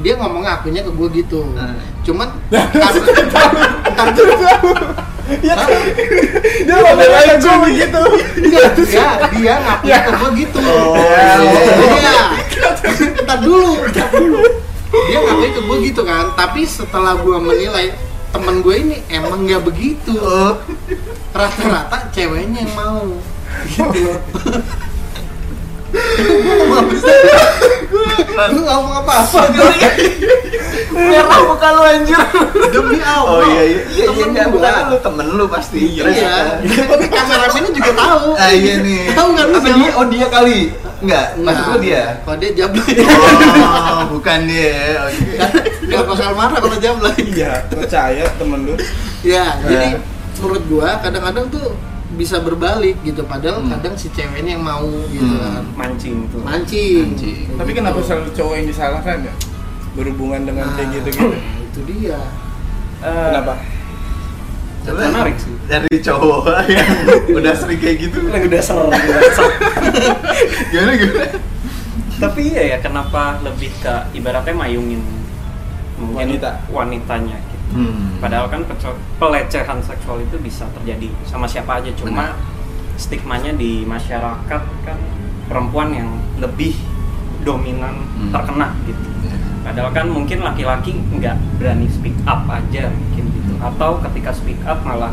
[0.02, 1.40] dia ngomong akunya ke gue gitu.
[1.58, 1.74] Hah.
[2.06, 2.28] Cuman
[3.92, 4.34] ntar dulu.
[5.44, 5.68] Ya Hah?
[6.64, 8.00] Dia ngomong aja gua begitu.
[8.40, 10.58] Enggak, dia dia ngakunya ke gue gitu.
[10.64, 10.96] Oh,
[12.00, 12.20] Iya.
[13.28, 14.40] Ntar dulu, ntar dulu.
[14.88, 17.92] Dia ngakuin ke gue gitu kan, tapi setelah gue menilai
[18.28, 20.16] temen gue ini emang nggak begitu.
[20.16, 20.56] Oh.
[21.36, 23.04] Rata-rata ceweknya yang mau.
[23.68, 24.12] Gitu.
[28.38, 29.40] Gue ngomong apa-apa
[30.98, 32.18] Merah muka lu anjir.
[32.74, 33.38] Demi Allah.
[33.38, 33.80] Oh iya iya.
[33.86, 34.58] Iya iya gua.
[34.58, 35.80] bukan lu temen lu pasti.
[35.94, 36.58] Iya,
[36.90, 38.34] tapi kameramennya juga tahu.
[38.34, 39.14] Ah iya nih.
[39.14, 39.90] Tahu nggak lu Apa dia?
[39.94, 40.60] Oh dia kali.
[40.98, 42.02] Enggak, maksud Nah, lu dia.
[42.26, 42.94] Kalau dia jablay.
[42.98, 44.78] Oh, bukan dia.
[45.06, 45.38] Oke.
[45.88, 47.16] Gak bakal marah kalau jablay.
[47.22, 48.74] Iya, percaya temen lu.
[49.22, 49.70] Ya, Nah.
[49.70, 49.88] jadi
[50.38, 51.72] menurut gua kadang-kadang tuh
[52.18, 53.70] bisa berbalik gitu padahal Hmm.
[53.72, 55.38] kadang si ceweknya yang mau gitu Hmm.
[55.38, 57.38] kan mancing tuh mancing, Mancing.
[57.46, 57.78] Kayak Tapi gitu.
[57.78, 59.34] kenapa selalu cowok yang disalahkan ya?
[59.94, 61.36] Berhubungan dengan Nah, kayak gitu-gitu.
[61.68, 62.18] itu dia
[62.98, 63.54] Eh, Kenapa?
[64.82, 65.54] Coba Menarik sih.
[65.64, 66.42] Dari cowok
[66.74, 66.90] yang
[67.30, 68.18] udah sering kayak gitu.
[68.26, 68.90] Yang udah sering
[70.70, 71.26] Gimana gimana?
[72.18, 74.98] tapi iya ya kenapa lebih ke ibaratnya mayungin
[75.94, 76.50] mungkin Wanita.
[76.68, 78.16] wanitanya gitu Hmm.
[78.16, 78.64] padahal kan
[79.18, 81.92] pelecehan seksual itu bisa terjadi sama siapa aja.
[81.92, 82.32] Cuma
[82.96, 84.98] stigmanya di masyarakat kan
[85.46, 86.08] perempuan yang
[86.38, 86.74] lebih
[87.42, 88.30] dominan Hmm.
[88.30, 89.06] terkena gitu.
[89.24, 89.36] Ya.
[89.62, 93.52] padahal kan mungkin laki-laki nggak berani speak up aja mungkin gitu.
[93.60, 95.12] Atau ketika speak up malah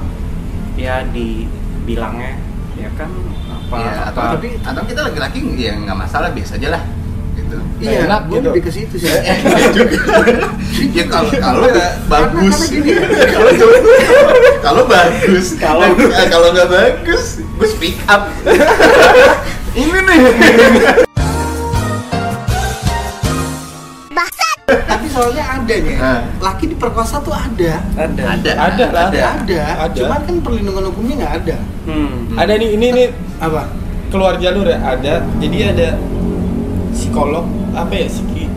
[0.76, 2.40] ya dibilangnya
[2.76, 3.08] ya kan
[3.48, 6.84] apa Ya, atau, apa tapi atau kita laki-laki ya nggak masalah biasa aja lah
[7.36, 7.58] gitu.
[7.78, 8.48] iya enak gua gitu.
[8.50, 9.08] lebih ke situ sih
[10.98, 12.58] ya kalau kalau ya bagus.
[13.36, 13.52] kalau
[14.62, 15.46] kalau bagus.
[15.56, 18.28] Kalau- Eh, kalau nggak bagus, gue speak up.
[19.76, 20.20] Ini nih.
[24.66, 26.22] tapi soalnya ada nih Nah.
[26.42, 28.52] laki diperkosa tuh ada ada Ada.
[28.58, 29.06] Ada lah.
[29.14, 29.22] Ada.
[29.38, 29.94] ada, Ada.
[29.94, 32.34] cuman kan perlindungan hukumnya nggak ada hmm.
[32.34, 33.08] Ada nih ini nih
[33.38, 33.70] apa
[34.10, 35.22] keluar jalur ya ada.
[35.38, 35.88] Jadi ada
[36.96, 37.44] psikolog
[37.76, 38.48] apa ya psiki?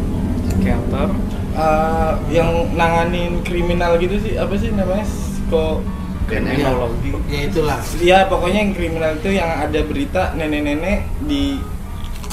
[0.46, 1.08] Psikiater.
[1.52, 5.82] Eh, yang nanganin kriminal gitu sih apa sih namanya psiko
[6.24, 7.10] kriminologi.
[7.26, 7.78] Ya itulah.
[7.98, 11.58] Ya pokoknya yang kriminal itu yang ada berita nenek-nenek di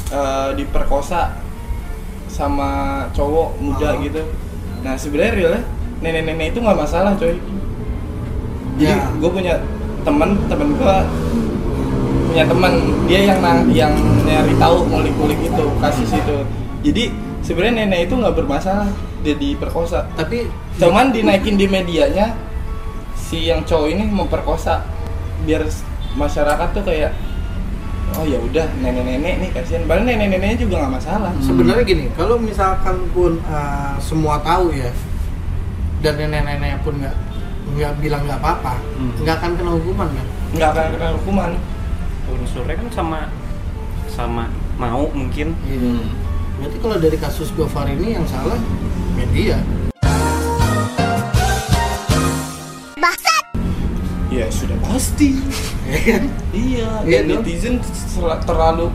[0.08, 1.42] eh, diperkosa
[2.30, 2.70] sama
[3.12, 4.04] cowok muda Oh.
[4.04, 4.22] gitu.
[4.84, 5.64] Nah sebenarnya realnya
[6.00, 7.34] nenek-nenek itu nggak masalah coy.
[8.76, 9.08] Jadi Ya.
[9.10, 9.56] gue punya
[10.04, 10.96] temen temen gue
[12.36, 12.74] punya temen
[13.08, 13.94] dia yang nang- yang
[14.28, 16.38] nyari tahu ngulik-ngulik itu kasus itu.
[16.84, 17.04] Jadi
[17.40, 18.92] sebenarnya nenek itu nggak bermasalah
[19.24, 20.04] dia diperkosa.
[20.20, 20.44] Tapi
[20.76, 22.36] cuman dinaikin di medianya
[23.16, 24.84] si yang cowok ini memperkosa
[25.48, 25.64] biar
[26.12, 27.16] masyarakat tuh kayak
[28.20, 29.88] oh ya udah nenek-nenek nih kasihan.
[29.88, 31.32] Padahal nenek-neneknya juga nggak masalah.
[31.40, 34.92] Sebenarnya gini kalau misalkan pun uh, semua tahu ya
[36.04, 37.16] dan nenek-nenek pun nggak
[37.80, 39.24] nggak bilang nggak apa-apa Hmm.
[39.24, 40.28] nggak akan kena hukuman kan?
[40.52, 41.52] Nggak akan kena hukuman
[42.30, 43.20] unsurnya kan sama
[44.10, 44.48] sama
[44.80, 45.54] mau mungkin.
[45.68, 46.08] Hmm.
[46.56, 48.56] berarti kalau dari kasus Gofar ini yang salah
[49.16, 49.60] media.
[54.32, 55.40] Ya sudah pasti.
[55.86, 57.80] Ya kan iya Iya dan netizen
[58.44, 58.92] terlalu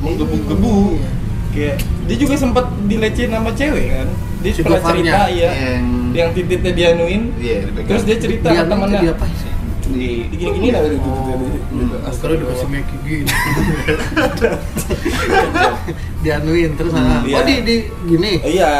[0.00, 0.96] menggebu-gebu.
[0.96, 1.10] Iya.
[1.56, 1.76] kayak
[2.06, 4.08] dia juga sempat dilecehin sama cewek kan?
[4.44, 5.84] Dia Si pernah cerita ya Yang
[6.16, 7.22] yang titiknya dianuin.
[7.36, 7.88] Iya, dipegang.
[7.88, 9.12] terus dia cerita dia ke temennya
[9.86, 11.08] dia apa sih di gini-gini lah gitu,
[11.96, 13.26] Oh, kalau dikasih make gini
[16.22, 17.26] dianuin terus Hmm, apa?
[17.26, 17.36] iya.
[17.36, 17.76] oh di, di
[18.06, 18.74] gini iya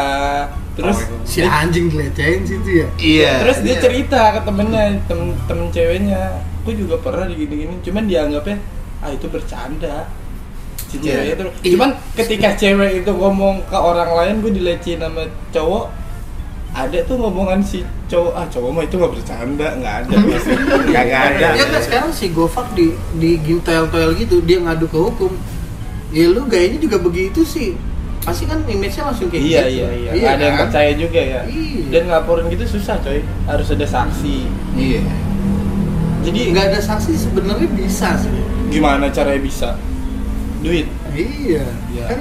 [0.73, 3.33] terus si anjing dilecehin situ ya Iya.
[3.41, 3.81] terus dia iya.
[3.81, 6.21] cerita ke temennya temen temen ceweknya
[6.61, 8.57] aku juga pernah digini-gini cuman dianggapnya
[8.99, 10.05] ah itu bercanda
[10.85, 11.03] si Iya.
[11.03, 11.43] cewek itu
[11.73, 15.85] cuman ketika cewek itu ngomong ke orang lain gue dilecehin sama cowok
[16.77, 20.13] ada tuh ngomongan si cowok ah cowok mah itu nggak bercanda nggak ada
[20.87, 25.33] nggak ada Ya kan sekarang si Gofar di di toel gitu dia ngadu ke hukum.
[26.13, 27.73] Ya lu gayanya juga begitu sih.
[28.21, 29.71] Pasti kan image-nya langsung kayak iya gitu.
[29.73, 30.63] iya iya nggak ada yang kan?
[30.67, 31.83] percaya juga ya Iya.
[31.89, 34.37] dan ngaporin gitu susah coy harus ada saksi
[34.75, 34.99] Iya.
[36.21, 38.35] jadi nggak ada saksi sebenarnya bisa sih.
[38.67, 39.69] gimana caranya bisa
[40.59, 41.63] duit Iya.
[41.87, 42.19] ya Kan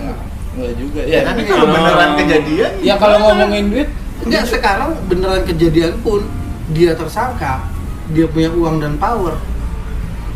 [0.54, 3.88] nggak juga Ya, ya tapi kalau beneran kejadian ya kalau ngomongin duit
[4.22, 6.24] enggak sekarang beneran kejadian pun
[6.68, 7.62] dia tersangka,
[8.10, 9.36] dia punya uang dan power.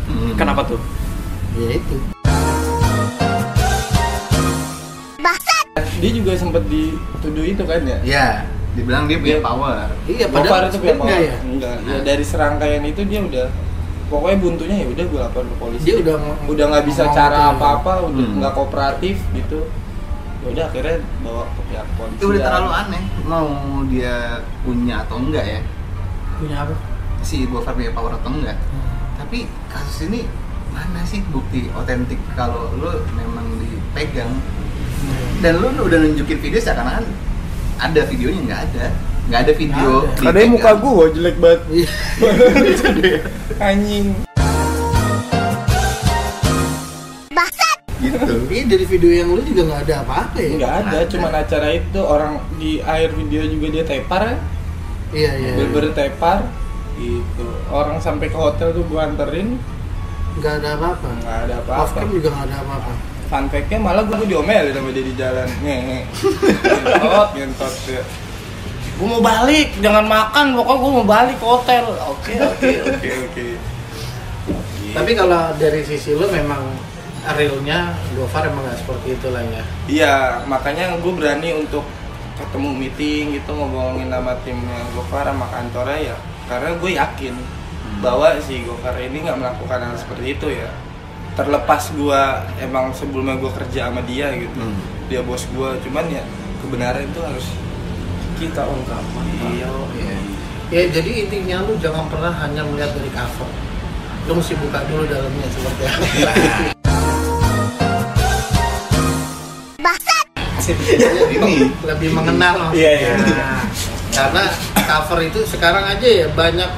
[0.05, 0.35] Hmm.
[0.35, 0.79] Kenapa tuh?
[1.53, 1.97] Ya itu.
[5.97, 8.27] dia juga sempat dituduh itu kan ya Ya,
[8.73, 9.85] dibilang dia punya Dia- power.
[10.03, 11.21] Iya, padahal itu punya enggak power.
[11.21, 11.35] ya.
[11.43, 11.75] Enggak.
[11.79, 13.47] Ya, dari serangkaian itu dia udah
[14.09, 15.83] pokoknya buntunya ya udah gue lapor ke polisi.
[15.85, 16.15] Dia udah
[16.49, 17.49] udah nggak bisa cara tuh.
[17.53, 18.37] apa-apa, udah Hmm.
[18.41, 19.59] nggak kooperatif gitu.
[20.41, 22.17] Ya udah akhirnya bawa ke pihak polisi.
[22.17, 23.03] Itu udah terlalu aneh.
[23.29, 23.47] Mau
[23.85, 24.15] dia
[24.65, 25.59] punya atau enggak ya?
[26.41, 26.73] Punya apa?
[27.21, 28.57] Si Gofar punya power atau enggak?
[29.21, 30.25] Tapi kasus ini
[30.71, 34.31] mana sih bukti otentik kalau lu memang dipegang
[35.43, 37.03] dan lu udah nunjukin video seakan-akan
[37.75, 38.85] ada videonya nggak ada
[39.27, 41.61] nggak ada video Nggak Ada yang muka gua jelek banget.
[43.01, 43.19] Iya.
[43.61, 44.30] Anjing.
[48.01, 50.49] Gitu Iya dari video yang lu juga nggak ada apa-apa ya.
[50.51, 51.09] Enggak ada, Ada.
[51.09, 54.37] cuman acara itu orang di akhir video juga dia tepar kan.
[55.11, 55.51] Iya iya.
[55.55, 56.39] Bener-bener tepar
[56.95, 57.45] gitu.
[57.69, 59.55] Orang sampai ke hotel tuh gua anterin
[60.31, 61.07] Nggak ada apa-apa.
[61.17, 61.97] nggak ada Off apa-apa.
[61.97, 62.91] cam juga nggak ada apa-apa.
[63.27, 66.03] fun fact-nya malah gue diomelin sama dia di jalan ngehe
[66.83, 68.03] ngentot ngentot ya
[68.91, 73.45] gue mau balik jangan makan pokoknya gue mau balik ke hotel oke oke oke oke
[74.91, 76.59] Tapi kalau dari sisi lu memang
[77.29, 77.79] realnya
[78.11, 79.63] Gofar emang nggak seperti itu lah ya.
[79.85, 81.85] iya makanya gue berani untuk
[82.33, 87.35] ketemu meeting gitu ngomongin sama timnya Gofar sama kantornya ya karena gue yakin
[87.99, 90.69] bahwa si Gofar ini nggak melakukan hal seperti itu ya
[91.31, 92.21] terlepas gue
[92.59, 94.75] emang sebelumnya gue kerja sama dia gitu Hmm.
[95.07, 96.23] dia bos gue cuman ya
[96.59, 97.45] kebenaran itu harus
[98.33, 99.03] Kita ungkap.
[99.47, 100.17] iya Iya.
[100.71, 103.45] Ya jadi intinya lu jangan pernah hanya melihat dari cover.
[104.25, 106.71] Lu mesti buka dulu dalamnya seperti apa.
[111.35, 111.53] ini
[111.85, 112.91] Lebih mengenal maksudnya.
[112.93, 113.49] Iya, iya.
[114.11, 114.43] Karena
[114.75, 116.71] cover itu sekarang aja ya banyak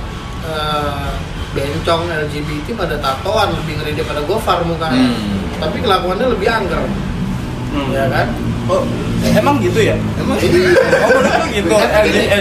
[0.46, 1.12] eh,
[1.54, 5.14] bencong LGBT pada tatoan lebih ngeri daripada Gofar mukanya.
[5.14, 5.62] Hmm.
[5.62, 6.82] Tapi kelakuannya lebih angker.
[7.74, 7.90] Hmm.
[7.94, 8.28] Ya kan?
[8.64, 8.80] Oh,
[9.36, 9.96] emang gitu ya?
[10.16, 10.72] Emang ini
[11.04, 11.74] Oh, gitu.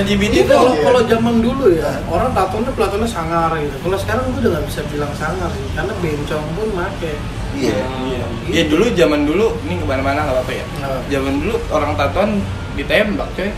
[0.07, 3.77] LGBT itu kalau kalau zaman dulu ya orang tatonya pelatonnya sangar gitu.
[3.83, 7.13] Kalau sekarang gue udah nggak bisa bilang sangar sih, karena bencong pun make.
[7.57, 8.25] Iya Iya.
[8.51, 10.65] Ya dulu zaman dulu ini ke mana-mana nggak apa-apa ya.
[10.77, 11.01] Nggak.
[11.09, 12.31] Zaman dulu orang tatoan
[12.75, 13.51] ditembak coy.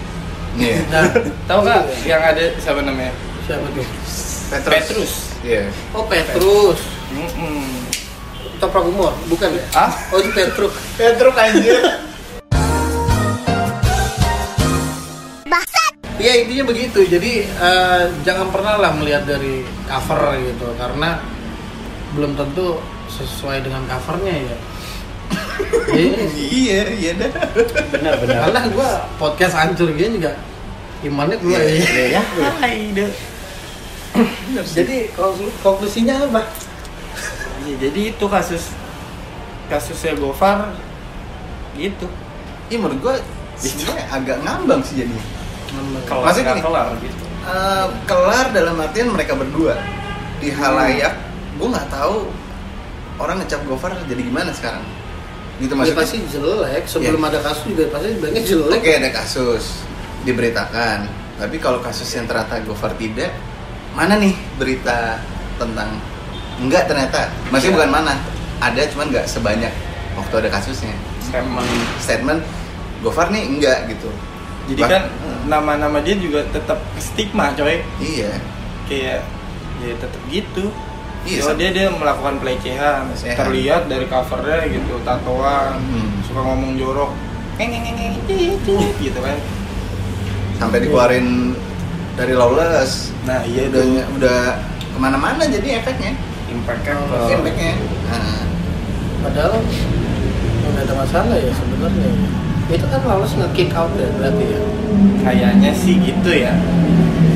[0.55, 1.03] iya Nah,
[1.47, 2.15] Tahu nggak iya.
[2.15, 3.15] yang ada siapa namanya?
[3.45, 3.87] siapa tuh?
[4.49, 5.13] Petrus Petrus.
[5.43, 6.81] iya Oh Petrus.
[7.11, 7.65] Mm-mm.
[8.57, 9.65] Toprak umur, bukan ya?
[9.75, 9.91] Ah?
[10.09, 10.71] Oh itu Petruk.
[11.01, 11.81] Petrus anjir
[16.15, 17.05] Iya intinya begitu.
[17.05, 21.21] Jadi eh, jangan pernah lah melihat dari cover gitu, karena
[22.15, 22.79] belum tentu
[23.15, 24.57] sesuai dengan covernya ya.
[25.95, 26.25] Iya.
[26.35, 27.31] iya iya dah
[27.89, 28.39] Benar benar.
[28.45, 30.35] Karena gua podcast hancur gini juga
[31.01, 32.21] imannya keluar ya.
[32.21, 33.07] ya.
[34.65, 36.43] Jadi konklu- konklusinya apa?
[37.65, 38.71] Ya, jadi itu kasus
[39.67, 40.77] kasusnya Gofar
[41.75, 42.05] gitu.
[42.69, 43.15] iya menurut gua
[43.57, 45.17] sebenarnya agak ngambang sih jadi
[46.07, 46.63] Kelar Maksudnya gini.
[46.63, 47.25] kelar gitu.
[47.45, 49.75] Eh, kelar dalam artian mereka berdua
[50.39, 51.13] di halayak
[51.55, 52.29] gue nggak tahu
[53.17, 54.83] orang ngecap Gofar jadi gimana sekarang
[55.57, 56.83] gitu Ya maksudnya pasti jelek.
[56.85, 58.75] Sebelum ada kasus juga pasti bilangnya jelek.
[58.75, 59.65] oke ada kasus
[60.25, 60.99] diberitakan
[61.35, 63.31] tapi kalau kasus yang ternyata Gofar tidak
[63.93, 65.19] mana nih berita
[65.55, 65.95] tentang
[66.57, 68.15] enggak ternyata maksudnya bukan mana
[68.59, 69.71] ada cuman nggak sebanyak
[70.15, 71.67] waktu ada kasusnya Statement.
[71.99, 72.41] statement
[73.01, 74.11] Gofar nih enggak gitu
[74.65, 75.03] Jadi Bah- kan
[75.45, 77.85] nama-nama dia juga tetap stigma coy.
[78.01, 78.33] iya
[78.85, 79.21] Kayak
[79.79, 80.73] ya tetap gitu.
[81.25, 83.35] Iya, dia dia melakukan pelecehan, Pelecehan.
[83.35, 86.21] terlihat dari covernya gitu, tatoan, Hmm.
[86.23, 87.11] suka ngomong jorok,
[89.01, 89.39] gitu kan.
[90.55, 91.51] sampai dikeluarin
[92.15, 94.01] dari lawless Nah iya udah itu.
[94.15, 94.39] udah
[94.87, 96.15] ke mana-mana jadi efeknya
[96.47, 97.27] Impactnya Oh.
[97.27, 97.75] efeknya
[98.07, 98.47] nah,
[99.19, 99.59] Padahal
[100.65, 102.11] nggak ada masalah ya sebenarnya.
[102.67, 104.61] Itu kan lolos nge-kick out ya berarti ya.
[105.21, 106.53] Kayaknya sih gitu ya.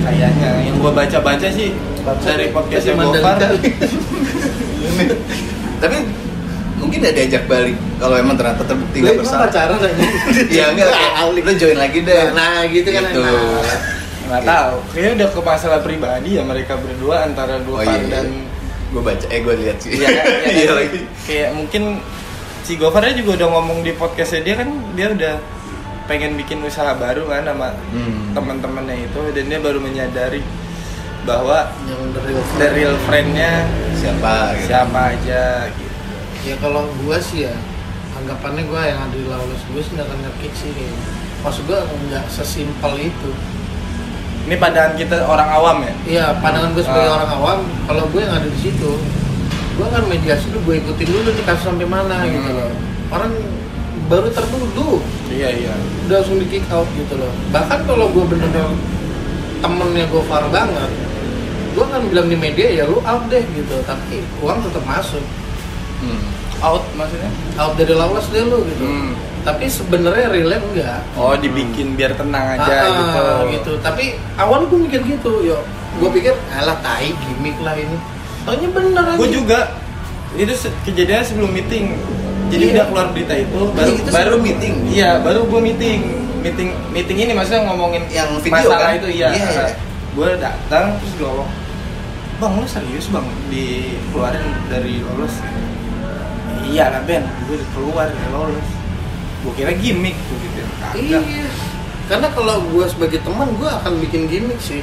[0.00, 1.72] Kayaknya yang gua baca-baca sih
[2.18, 3.38] dari nih, podcastnya kasih Gofar.
[5.78, 5.96] Tapi
[6.78, 10.06] mungkin ada diajak balik kalau emang ternyata terbukti nggak bersalah pacaran aja.
[10.54, 12.24] Iya enggak, kayak, lu join lagi deh.
[12.32, 13.20] Nah, gitu kan Gitu.
[13.20, 13.80] enak.
[14.28, 18.26] nggak tahu kayaknya udah ke masalah pribadi ya mereka berdua antara Oh Gofar iya, dan
[18.88, 19.90] gue baca, eh gue lihat sih.
[19.96, 20.24] Iya, kan?
[20.44, 21.00] Iya, Iya lagi.
[21.24, 21.82] kayak mungkin
[22.60, 25.34] si Gofarnya juga udah ngomong di podcastnya dia kan dia udah
[26.04, 28.32] pengen bikin usaha baru kan sama Hmm.
[28.32, 30.44] teman-temannya itu dan dia baru menyadari
[31.22, 34.54] bahwa Yang the real the real friend-nya Siapa?
[34.54, 34.66] Gitu.
[34.66, 35.94] siapa aja gitu.
[36.44, 37.54] ya kalau gua sih ya
[38.14, 41.00] anggapannya gua yang ada di lawless gue sih nggak ngekick sih kayaknya
[41.40, 43.30] maksud gua nggak sesimpel itu
[44.44, 45.94] Ini pandangan kita orang awam ya.
[46.02, 47.16] iya pandangan gue sebagai Ah.
[47.16, 48.90] orang awam kalau gue yang ada di situ
[49.74, 52.32] gue kan mediasi dulu gue ikutin dulu nih kasus sampai mana Hmm.
[52.32, 52.70] gitu loh
[53.08, 53.32] orang
[54.06, 54.98] baru tertuduh
[55.28, 55.74] Iya iya.
[56.02, 58.72] udah langsung di kick out gitu loh bahkan kalau gue bener-bener
[59.58, 60.90] temennya gue far banget
[61.70, 65.22] gue kan bilang di media ya lu out deh gitu tapi uang tetap masuk
[65.98, 66.22] Hmm.
[66.60, 67.26] Out maksudnya?
[67.54, 69.18] out dari lawas deh lu gitu Hmm.
[69.42, 73.22] tapi sebenarnya relate enggak Oh dibikin biar tenang aja Ah, gitu.
[73.52, 74.04] gitu tapi
[74.34, 75.58] awal gue mikir gitu yo
[75.94, 77.98] gue pikir alah tai gimmick lah ini
[78.40, 79.74] Taunya bener Gue juga
[80.32, 81.92] itu se- kejadian sebelum meeting.
[82.46, 82.72] Jadi Iya.
[82.74, 84.74] udah keluar berita itu baru itu baru meeting?
[84.88, 86.00] Iya, baru gue meeting.
[86.38, 88.96] Meeting meeting ini maksudnya ngomongin Yang video masalah kan?
[88.96, 89.28] itu iya.
[89.30, 89.66] Iya, iya.
[90.18, 91.50] Gue datang terus gue ngomong,
[92.42, 95.38] "Bang, lu serius, Bang, dikeluarin dari lolos?"
[96.66, 98.68] Iya lah Ben, gue udah keluar dari lolos.
[99.46, 100.60] Gue kira gimmick gue gitu.
[100.98, 101.22] Iya
[102.08, 104.80] karena kalau gue sebagai teman gue akan bikin gimmick sih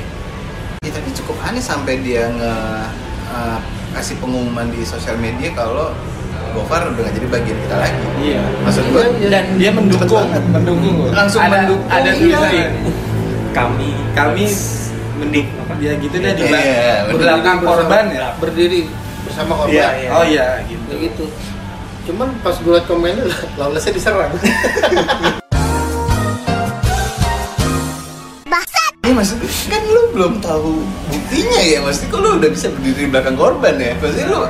[0.86, 2.54] Ya, tapi cukup aneh sampai dia nge
[3.34, 3.58] uh,
[3.98, 5.90] kasih pengumuman di sosial media kalau
[6.54, 8.06] Gofar udah gak jadi bagian kita lagi.
[8.22, 8.40] Iya.
[8.64, 9.28] Maksud Iya, gue iya.
[9.28, 11.12] Dan dia mendukung, mendukung.
[11.12, 12.38] Langsung ada, mendukung, Ada iya.
[12.38, 12.52] tulisan.
[13.52, 13.90] Kami
[15.26, 15.48] Mendik
[15.82, 17.18] ya gitu deh di Iya, belakang.
[17.18, 18.30] belakang korban ya.
[18.38, 18.86] berdiri
[19.26, 19.74] bersama korban.
[19.74, 20.10] Iya, iya.
[20.14, 20.86] Oh iya gitu.
[20.86, 21.26] Kayak gitu.
[22.06, 23.26] Cuman pas gue liat komennya
[23.60, 24.30] lawlessnya diserang.
[29.06, 29.38] Iya maksud
[29.70, 30.82] kan lu belum tahu
[31.14, 33.94] buktinya ya Maksudnya kok lu udah bisa berdiri di belakang korban ya?
[34.02, 34.50] Pasti lu lah.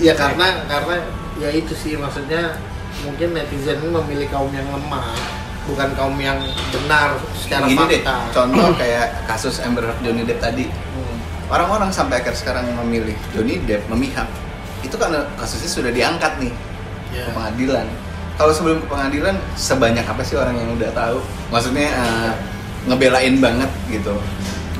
[0.00, 0.96] ya karena karena
[1.36, 2.56] ya itu sih maksudnya
[3.04, 5.12] mungkin netizen ini memilih kaum yang lemah
[5.70, 10.42] bukan kaum yang benar secara Gini deh, fakta contoh kayak kasus Amber Heard Johnny Depp
[10.42, 11.16] tadi Hmm.
[11.46, 14.26] Orang-orang sampai akhir sekarang memilih Johnny Depp memihak
[14.82, 16.52] Itu karena kasusnya sudah diangkat nih
[17.10, 17.26] Ya.
[17.26, 17.86] ke pengadilan
[18.38, 21.18] Kalau sebelum ke pengadilan, sebanyak apa sih orang yang udah tahu?
[21.50, 22.32] Maksudnya eh,
[22.86, 24.14] ngebelain banget gitu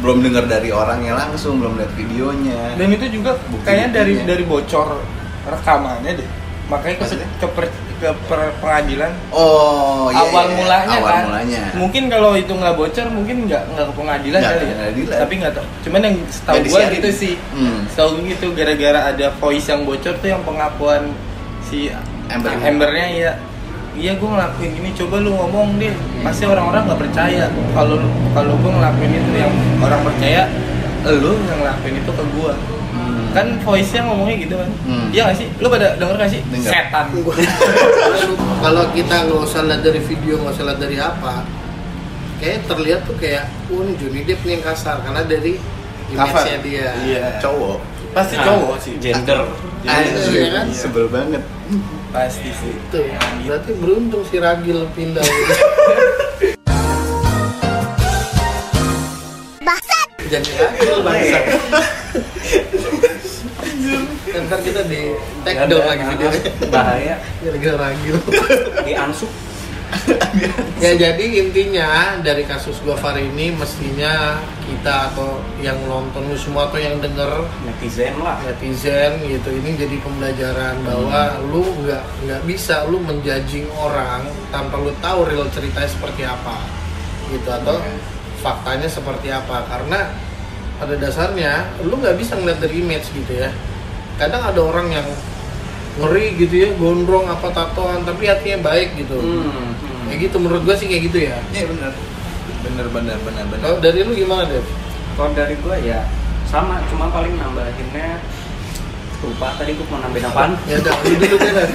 [0.00, 2.72] belum dengar dari orangnya langsung, belum lihat videonya.
[2.80, 4.96] Dan itu juga Bukti kayaknya dari dari bocor
[5.44, 6.28] rekamannya deh.
[6.70, 7.28] Makanya ke, Maksudnya?
[7.36, 11.22] ke, per- ke per- pengadilan Oh, iya, awal iya, mulanya awal kan.
[11.26, 11.60] mulanya.
[11.74, 14.70] Mungkin kalau itu nggak bocor mungkin nggak nggak ke pengadilan Nggak kali ya.
[14.72, 15.16] pengadilan.
[15.18, 15.66] Tapi nggak tahu.
[15.82, 16.94] Cuman yang setahu disiarin.
[16.96, 17.34] gitu sih.
[17.50, 17.78] Hmm.
[17.86, 21.02] Setahu gue gitu gara-gara ada voice yang bocor tuh yang pengakuan
[21.60, 21.90] si
[22.28, 22.54] Amber.
[22.56, 23.32] Ambernya ya
[23.90, 25.90] iya gue ngelakuin ini coba lu ngomong deh
[26.22, 27.98] pasti orang-orang nggak percaya kalau
[28.30, 30.46] kalau gue ngelakuin itu yang orang percaya
[31.02, 32.52] lu yang ngelakuin itu ke gue.
[33.30, 35.06] Kan voice nya ngomongnya gitu kan Hmm.
[35.10, 36.70] iya gak sih lu pada denger gak sih Denger.
[36.70, 37.06] setan
[38.64, 41.34] kalau kita nggak usah lihat dari video nggak usah lihat dari apa
[42.36, 45.60] kayak terlihat tuh kayak oh ini Johnny Depp nih yang kasar karena dari
[46.08, 47.78] image-nya dia iya Cowok.
[48.10, 49.46] pasti Nah, cowok sih gender
[49.80, 50.66] Anjir, Iya kan?
[50.70, 51.40] sebel banget.
[52.10, 53.06] pasti sih Tuh,
[53.40, 55.54] berarti beruntung si Ragil pindah gitu.
[60.28, 61.38] Jadi Ragil bangsa.
[64.30, 66.42] Ntar kita di take down lagi videonya.
[66.70, 67.16] bahaya.
[67.42, 68.16] Gara-gara Ragil.
[68.86, 69.30] di ansuk
[70.80, 77.02] ya jadi intinya dari kasus Gofar ini mestinya kita atau yang nonton semua atau yang
[77.02, 78.38] denger netizen lah.
[78.46, 84.94] netizen gitu ini jadi pembelajaran bahwa lu nggak nggak bisa lu menjudging orang tanpa lu
[85.04, 86.56] tahu real ceritanya seperti apa
[87.30, 87.78] gitu atau
[88.40, 89.68] faktanya seperti apa.
[89.68, 90.10] Karena
[90.80, 93.52] pada dasarnya lu nggak bisa ngeliat dari image gitu ya
[94.20, 95.08] kadang ada orang yang
[95.96, 100.06] ngeri gitu ya gondrong apa tatoan tapi hatinya baik gitu Hmm, hmm.
[100.06, 101.92] kayak gitu menurut gua sih kayak gitu ya Iya benar.
[102.60, 104.64] bener bener bener bener kalau dari lu gimana Dev?
[105.14, 106.04] kalau dari gua ya
[106.44, 108.20] sama cuma paling nambahinnya
[109.20, 111.52] lupa tadi gua mau nambahin apaan ya udah lu dulu deh.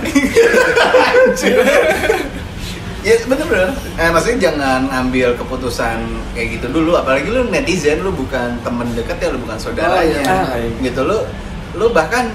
[3.05, 3.69] Ya bener-bener.
[3.95, 6.01] Eh, maksudnya jangan ambil keputusan
[6.33, 6.97] kayak gitu dulu.
[6.97, 10.25] Apalagi lu netizen, lu bukan temen deket ya, lu bukan saudaranya.
[10.25, 10.73] Oh, iya.
[10.81, 11.21] Gitu lu,
[11.76, 12.32] lu bahkan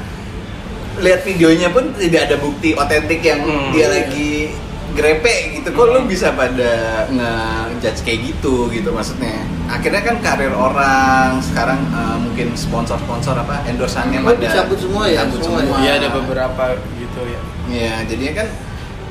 [0.98, 3.70] lihat videonya pun tidak ada bukti otentik yang Hmm.
[3.70, 4.52] dia lagi
[4.90, 5.70] grepe gitu.
[5.70, 6.72] Kok lu bisa pada
[7.08, 9.38] nge-judge kayak gitu gitu maksudnya?
[9.70, 15.22] akhirnya kan karir orang sekarang eh, mungkin sponsor-sponsor apa endorsannya Oh, dicabut semua ya?
[15.22, 15.76] dicabut Semua semua.
[15.76, 15.80] ya?
[15.80, 17.40] Iya ada beberapa gitu ya.
[17.70, 18.48] Iya, jadinya kan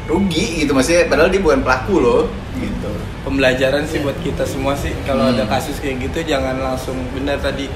[0.06, 2.22] rugi gitu maksudnya padahal dia bukan pelaku loh
[2.54, 2.92] gitu.
[3.22, 5.34] Pembelajaran sih buat kita semua sih kalau Hmm.
[5.34, 7.72] ada kasus kayak gitu jangan langsung benar tadi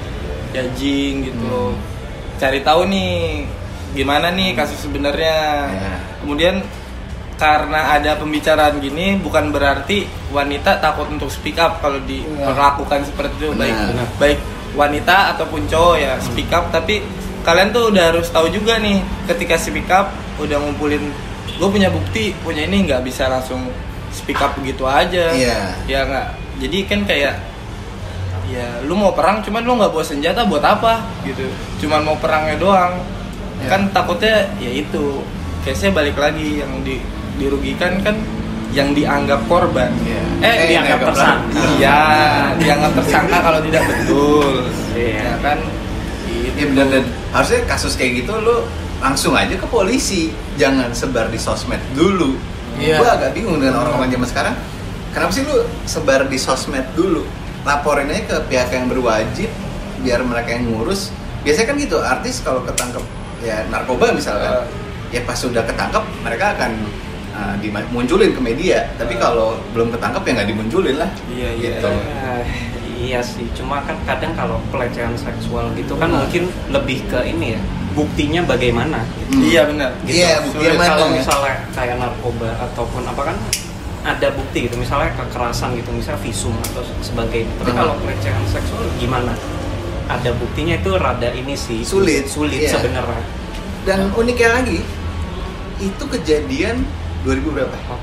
[0.52, 1.50] judging gitu Hmm.
[1.50, 1.72] loh.
[2.36, 3.44] Cari tahu nih
[3.94, 5.38] gimana nih kasus sebenarnya.
[5.70, 5.92] Ya.
[6.20, 6.62] Kemudian
[7.34, 13.48] karena ada pembicaraan gini bukan berarti wanita takut untuk speak up kalau diperlakukan seperti itu
[13.52, 14.06] baik Benar.
[14.22, 14.38] baik
[14.78, 17.02] wanita ataupun cowok ya speak up tapi
[17.42, 21.10] kalian tuh udah harus tahu juga nih ketika speak up udah ngumpulin
[21.58, 23.66] gue punya bukti punya ini nggak bisa langsung
[24.14, 25.74] speak up begitu aja Iya.
[25.90, 26.26] ya nggak
[26.62, 27.34] jadi kan kayak
[28.46, 31.48] ya lu mau perang cuman lu nggak bawa senjata buat apa gitu
[31.80, 32.94] cuman mau perangnya doang
[33.54, 33.70] Ya.
[33.70, 35.22] kan takutnya ya itu
[35.62, 36.98] case balik lagi yang di,
[37.38, 38.18] dirugikan kan
[38.74, 40.20] yang dianggap korban Iya.
[40.42, 42.00] eh, Eh, dianggap tersangka iya
[42.58, 45.22] dianggap tersangka kalau tidak betul Iya.
[45.22, 45.58] ya kan
[46.26, 46.50] gitu.
[46.50, 48.66] Iya benar dan harusnya kasus kayak gitu lu
[48.98, 52.34] langsung aja ke polisi, jangan sebar di sosmed dulu.
[52.74, 52.98] Iya.
[52.98, 54.54] Gua agak bingung dengan orang-orang zaman sekarang.
[55.12, 57.22] Kenapa sih lu sebar di sosmed dulu?
[57.64, 59.48] Laporin aja ke pihak yang berwajib
[60.00, 61.08] biar mereka yang ngurus.
[61.40, 63.04] Biasanya kan gitu, artis kalau ketangkep
[63.40, 64.68] ya narkoba misalkan,
[65.08, 66.72] ya pas sudah ketangkep mereka akan
[67.32, 68.88] uh, dimunculin ke media.
[68.96, 71.10] Tapi kalau belum ketangkep ya nggak dimunculin lah.
[71.28, 71.72] Iya, iya.
[71.80, 71.88] Gitu.
[71.88, 72.42] Eh,
[73.04, 76.24] iya sih, cuma kan kadang kalau pelecehan seksual gitu kan Hmm.
[76.24, 77.60] mungkin lebih ke ini ya,
[77.92, 79.32] buktinya bagaimana gitu.
[79.36, 79.44] Hmm.
[79.44, 80.20] iya benar Gitu.
[80.20, 81.16] Iya, buktinya kalau ya?
[81.20, 83.36] misalnya kayak narkoba ataupun apa kan
[84.04, 87.48] ada bukti gitu, misalnya kekerasan gitu, misalnya visum atau sebagainya.
[87.56, 87.78] Tapi Hmm.
[87.80, 89.32] kalau pelecehan seksual gimana?
[90.04, 92.76] Ada buktinya itu rada ini sih Sulit, sulit iya.
[92.76, 93.24] sebenarnya.
[93.88, 94.84] Dan uniknya lagi,
[95.80, 96.84] itu kejadian
[97.24, 97.96] 2000 berapa?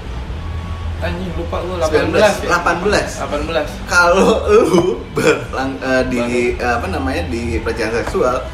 [1.01, 2.13] anjing lupa lu 19,
[2.45, 2.61] 18 ya?
[2.61, 3.25] 18.
[3.25, 6.21] 18 Kalau lu berlang, eh, di
[6.53, 8.45] eh, apa namanya di pelecehan seksual,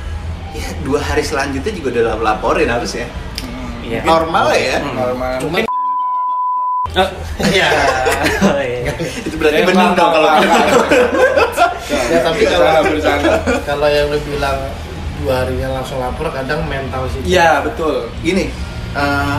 [0.55, 3.07] ya dua hari selanjutnya juga udah laporin harus ya.
[3.83, 3.99] Iya.
[4.03, 4.77] Normal lah ya.
[4.79, 4.95] Hmm.
[4.95, 5.59] normal Cuman
[7.53, 7.69] Iya.
[8.43, 8.91] Oh, iya.
[9.23, 10.59] Itu berarti Eh, benar dong kalau gitu.
[12.11, 14.57] ya tapi Bercanda, kalau kalau yang lu bilang
[15.23, 17.21] dua harinya langsung lapor kadang mental sih.
[17.23, 18.51] iya betul Gini,
[18.93, 19.37] eh,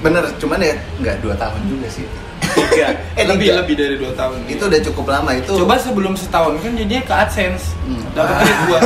[0.00, 2.06] bener cuman ya nggak dua tahun juga sih.
[2.50, 2.88] Tiga.
[3.12, 3.58] Eh, lebih tiga.
[3.58, 5.52] lebih dari dua tahun Itu udah cukup lama itu.
[5.54, 8.04] coba sebelum setahun kan jadinya ke AdSense Hmm.
[8.12, 8.80] dapat duit gua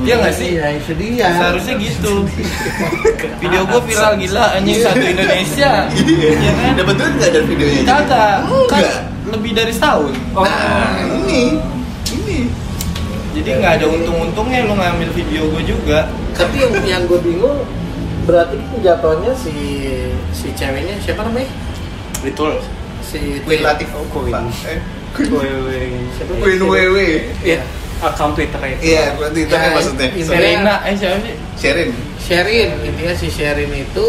[0.00, 1.26] dia nggak sih Iya, itu dia.
[1.32, 2.12] seharusnya gitu
[3.42, 6.28] video gua viral gila anjing satu Indonesia Iya.
[6.32, 7.74] Iya kan Dapat duit nggak dari videonya?
[7.76, 7.88] jadi?
[7.88, 8.36] kagak
[8.66, 9.00] kan Enggak.
[9.28, 11.42] lebih dari setahun Nah, ini
[12.08, 12.38] ini
[13.32, 15.98] jadi nggak ada untung-untungnya lu ngambil video gua juga
[16.32, 17.58] Tapi yang yang gue bingung
[18.22, 19.54] berarti jatuhnya si
[20.30, 21.46] si ceweknya siapa namanya?
[22.18, 22.58] betul
[23.06, 23.88] Si Queen Latif.
[23.92, 24.34] Oh, Queen.
[24.66, 24.78] Eh,
[25.14, 26.10] Queen.
[26.12, 26.32] Siapa?
[26.36, 26.96] Queen WW.
[27.40, 27.62] Iya,
[27.98, 28.80] akun Twitter itu.
[28.84, 30.06] Iya, berarti itu kan Nah, maksudnya.
[30.10, 30.74] ini- Serena.
[30.82, 31.34] Eh siapa sih?
[31.56, 31.90] Sherin.
[32.18, 32.68] Sherin.
[32.82, 34.06] Intinya si Sherin itu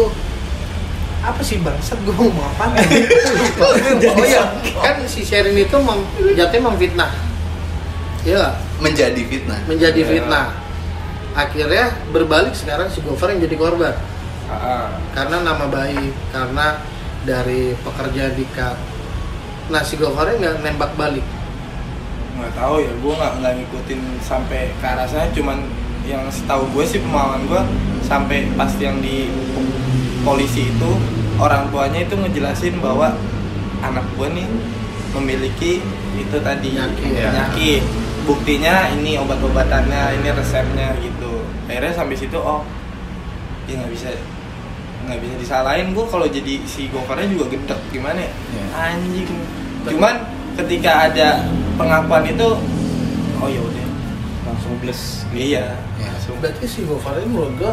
[1.18, 2.74] apa sih bangsat gue mau apa?
[3.58, 3.74] Oh
[4.20, 4.42] iya.
[4.84, 5.98] Kan si Sherin itu mem,
[6.34, 7.10] jatuhnya memfitnah.
[8.20, 9.58] Iya menjadi fitnah.
[9.64, 10.10] menjadi Iya.
[10.12, 10.46] fitnah.
[11.32, 13.94] Akhirnya berbalik sekarang si Gofar yang jadi korban.
[14.48, 16.82] Ah, karena nama baik karena
[17.28, 18.98] dari pekerjaan di cut
[19.68, 21.24] nah si Gofarnya nggak nembak balik?
[22.40, 25.28] Nggak tahu ya gue nggak nggak ngikutin sampai ke arah sana.
[25.36, 25.60] Cuman
[26.08, 27.62] yang setahu gue sih pemahaman gue
[28.08, 29.28] sampai pas yang di
[30.24, 30.90] polisi itu
[31.36, 33.12] orang tuanya itu ngejelasin bahwa
[33.84, 34.48] anak gue nih
[35.20, 35.84] memiliki
[36.16, 37.12] itu tadi Penyakit.
[37.12, 37.82] penyakit.
[38.24, 41.44] Buktinya ini obat-obatannya ini resepnya gitu.
[41.68, 42.64] Akhirnya sampai situ oh
[43.68, 44.08] ya nggak bisa
[45.08, 48.64] nggak bisa disalahin gue kalau jadi si Gofarnya juga gedek gimana ya Iya.
[48.92, 49.28] anjing
[49.86, 50.14] cuman
[50.54, 51.28] ketika ada
[51.74, 52.48] pengakuan itu
[53.36, 53.86] oh ya udah
[54.44, 55.24] Langsung bless.
[55.30, 56.08] iya Iya.
[56.10, 57.72] langsung berarti si Gofar ini menurut gue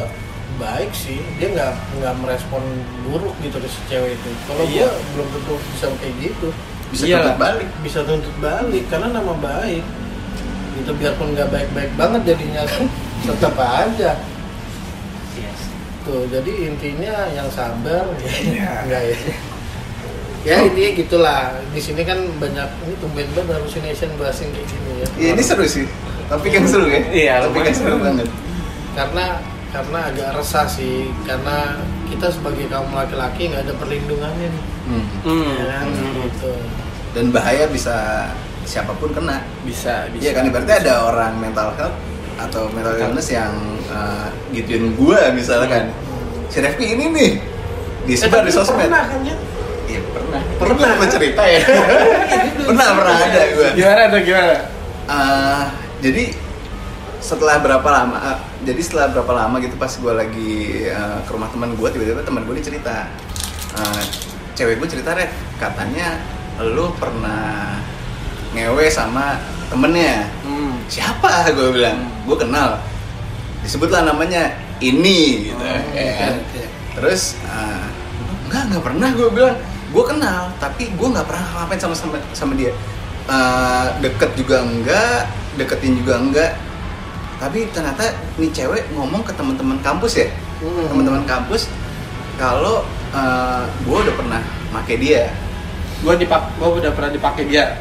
[0.56, 2.64] baik sih dia nggak nggak merespon
[3.04, 4.88] buruk gitu ke si cewek itu kalau Iya.
[4.88, 6.48] gue belum tentu bisa kayak gitu
[6.86, 7.18] Bisa Iya.
[7.20, 7.70] tuntut balik.
[7.82, 9.84] bisa tuntut balik karena nama baik
[10.76, 12.62] itu biarpun nggak baik-baik banget jadinya
[13.22, 14.12] tetap aja
[16.06, 18.70] Tuh jadi intinya yang sabar ya Iya.
[18.86, 19.18] enggak ya
[20.46, 24.92] ya intinya gitulah di sini kan banyak ini tumben banget hallucination bahas yang kayak gini
[24.96, 25.86] ya Iya, ini seru sih.
[26.26, 27.02] Topik yang seru ya.
[27.08, 27.74] Iya, yang lumayan.
[27.74, 28.28] seru banget.
[28.94, 29.26] karena
[29.70, 31.76] karena agak resah sih karena
[32.06, 35.06] kita sebagai kaum laki-laki nggak ada perlindungannya nih Hmm.
[35.22, 35.50] Hmm.
[35.52, 36.14] ya kan hmm.
[36.24, 36.54] gitu
[37.12, 38.30] Dan bahaya bisa
[38.64, 39.42] siapa pun kena.
[39.64, 41.98] bisa bisa Iya kan ibaratnya ada orang mental health
[42.38, 43.54] atau mental illness yang
[43.88, 45.92] uh, gituin gua misalkan.
[46.48, 47.32] Si Refki ini nih
[48.06, 48.86] disebar Eh, di tapi sosmed.
[48.86, 49.36] pernah kan ya
[49.86, 50.42] Iya pernah.
[50.56, 51.10] Pernah, Pernah kan?
[51.10, 51.62] cerita ya.
[52.70, 53.68] pernah pernah ada gua.
[53.74, 54.56] gimana tuh gimana
[55.06, 55.64] Eh,
[56.02, 56.24] jadi
[57.20, 60.54] setelah berapa lama eh, jadi setelah berapa lama gitu pas gue lagi
[60.86, 63.10] eh, ke rumah teman gue tiba-tiba teman gue ini cerita
[63.74, 64.02] eh,
[64.54, 66.22] cewek gue cerita Rev katanya
[66.64, 67.82] lu pernah
[68.56, 69.38] ngewe sama
[69.68, 70.32] temennya.
[70.48, 70.80] Hmm.
[70.88, 71.52] siapa?
[71.52, 72.00] Gue bilang.
[72.24, 72.80] Gue kenal.
[73.62, 75.60] Disebutlah namanya ini gitu.
[75.60, 76.36] Oh, ya kan?
[76.96, 77.86] terus eh,
[78.48, 79.58] enggak nggak pernah gue bilang.
[79.92, 82.72] Gue kenal tapi gue nggak pernah ngapain sama sama, sama dia.
[83.28, 85.28] Eh, deket juga enggak
[85.60, 86.52] deketin juga enggak.
[87.36, 90.28] Tapi ternyata nih cewek ngomong ke teman-teman kampus ya?
[90.64, 90.88] Hmm.
[90.88, 91.68] teman-teman kampus
[92.40, 92.88] kalau
[93.84, 94.42] gue udah pernah
[94.76, 95.32] make dia.
[96.04, 97.80] Gua dipak, gua udah pernah dipakai dia.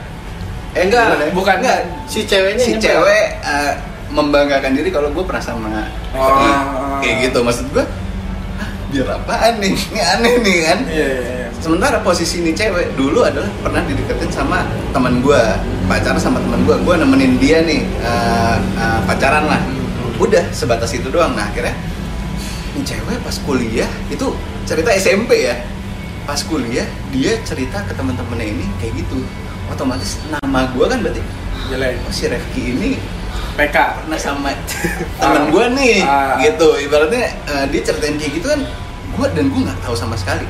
[0.75, 1.57] Eh enggak Bukan.
[1.63, 1.79] enggak
[2.11, 3.73] Si ceweknya si cewek eh,
[4.15, 5.71] membanggakan diri kalau gue pernah sama
[6.15, 7.03] Oh.
[7.03, 7.43] Kayak gitu.
[7.43, 7.83] Maksud gue
[8.95, 9.75] biar apaan nih?
[9.75, 10.79] Ini aneh nih kan?
[10.87, 11.47] Iya, iya, iya.
[11.59, 14.63] sementara posisi ini cewek dulu adalah pernah dideketin sama
[14.95, 15.41] teman gue
[15.91, 19.59] pacaran sama teman gue gue nemenin dia nih eh, eh, pacaran lah.
[20.23, 21.35] Udah sebatas itu doang.
[21.35, 21.75] Nah akhirnya
[22.79, 24.31] ini cewek pas kuliah itu
[24.63, 25.59] cerita SMP ya.
[26.23, 29.19] Pas kuliah dia cerita ke teman-temannya ini kayak gitu
[29.67, 31.23] otomatis nama gue kan berarti
[31.67, 31.97] Jelek.
[32.01, 32.91] oh si Refki ini
[33.55, 33.77] PK.
[34.03, 34.51] pernah sama
[35.21, 36.37] teman gue nih Ah.
[36.39, 38.61] gitu ibaratnya eh, dia ceritain kayak gitu kan
[39.11, 40.45] gue dan gue nggak tahu sama sekali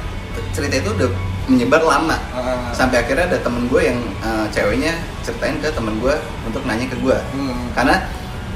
[0.51, 1.11] cerita itu udah
[1.45, 2.71] menyebar lama Ah.
[2.71, 6.97] sampai akhirnya ada temen gue yang eh, ceweknya ceritain ke temen gue untuk nanya ke
[6.97, 7.71] gue Hmm.
[7.73, 8.03] karena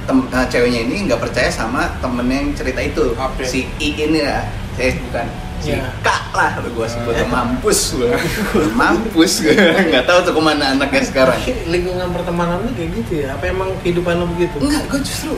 [0.05, 3.45] tem- eh, ceweknya ini nggak percaya sama temen yang cerita itu Oke.
[3.45, 4.43] si I ini lah
[4.75, 5.27] saya bukan
[5.59, 5.91] si Iya.
[6.01, 8.11] Kak lah gue sebut mampus gue
[8.81, 13.35] mampus gue nggak tahu tuh ke mana anaknya sekarang lingkungan pertemanan lu kayak gitu ya?
[13.35, 14.57] Apa emang kehidupan lu begitu?
[14.59, 15.33] Enggak, gue justru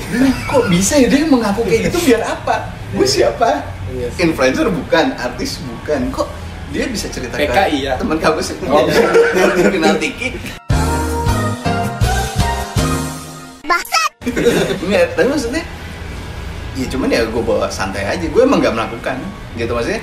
[0.44, 2.68] kok bisa ya dia mengaku kayak gitu biar apa?
[2.92, 3.64] Gue siapa?
[3.88, 4.22] Iya sih.
[4.22, 6.00] Influencer bukan, artis bukan.
[6.12, 6.28] Kok
[6.70, 7.92] dia bisa cerita ke PKI ya?
[7.96, 8.86] teman kampus Oh.
[8.86, 10.38] yang kenal Tiki
[14.80, 15.62] Enggak, tapi maksudnya
[16.72, 19.16] ya cuman ya gue bawa santai aja gue emang nggak melakukan
[19.54, 20.02] gitu maksudnya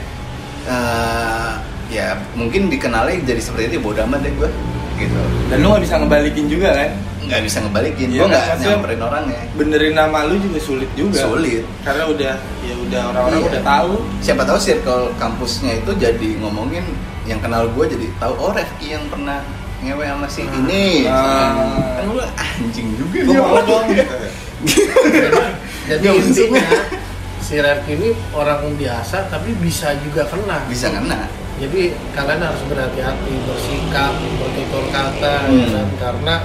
[0.65, 1.51] eh,
[1.89, 4.49] ya mungkin dikenalnya jadi seperti itu ya bodo amat deh gue
[4.97, 6.89] gitu Dan lu gak bisa ngebalikin juga kan?
[7.19, 11.19] nggak bisa ngebalikin Iya, gue nggak nyamperin orangnya Benerin nama lu juga sulit juga.
[11.21, 13.47] sulit Karena udah ya udah orang-orang Iya.
[13.47, 13.91] udah tahu.
[14.19, 16.87] siapa tahu circle kampusnya itu jadi ngomongin
[17.23, 19.43] yang kenal gue jadi tahu oh Refki yang pernah
[19.77, 21.99] ngewe sama si ini Ah.
[21.99, 23.85] kan gue anjing juga dia mau dong.
[25.87, 26.99] Jadi intinya maksudnya.
[27.39, 30.67] si Refki ini orang biasa tapi bisa juga kena.
[30.67, 35.57] bisa kena Jadi kalian harus berhati-hati bersikap, bertutur kata, Hmm.
[35.57, 35.87] ya kan?
[35.97, 36.35] karena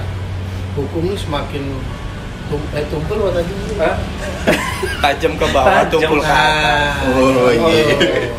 [0.73, 1.63] hukum ini semakin
[2.49, 3.53] tum eh tumpul apa tadi?
[3.77, 3.95] Hah?
[5.05, 6.01] Tajam ke bawah, Tajam.
[6.01, 6.97] tumpul ke atas.
[7.05, 8.33] Nah, Oh, iya.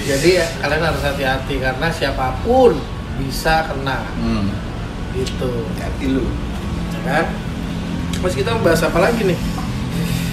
[0.00, 2.78] Jadi ya, kalian harus hati-hati karena siapa pun
[3.18, 4.48] bisa kena hmm.
[5.12, 6.30] gitu, hati lu
[6.94, 7.26] ya kan?
[8.18, 9.38] Mas kita bahas apa lagi nih?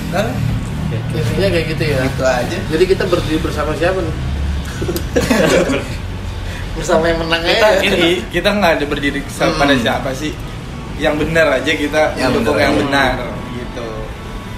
[0.08, 0.28] Kan?
[0.88, 1.99] Kayaknya kayak gitu ya.
[2.01, 4.16] itu aja Jadi kita berdiri bersama siapa nih?
[6.78, 7.82] bersama yang menang Kita aja.
[7.82, 9.60] ini kita nggak ada berdiri sama Hmm.
[9.60, 10.32] pada siapa sih.
[10.95, 13.16] Yang benar aja kita Yang mendukung benar yang benar
[13.51, 13.88] gitu.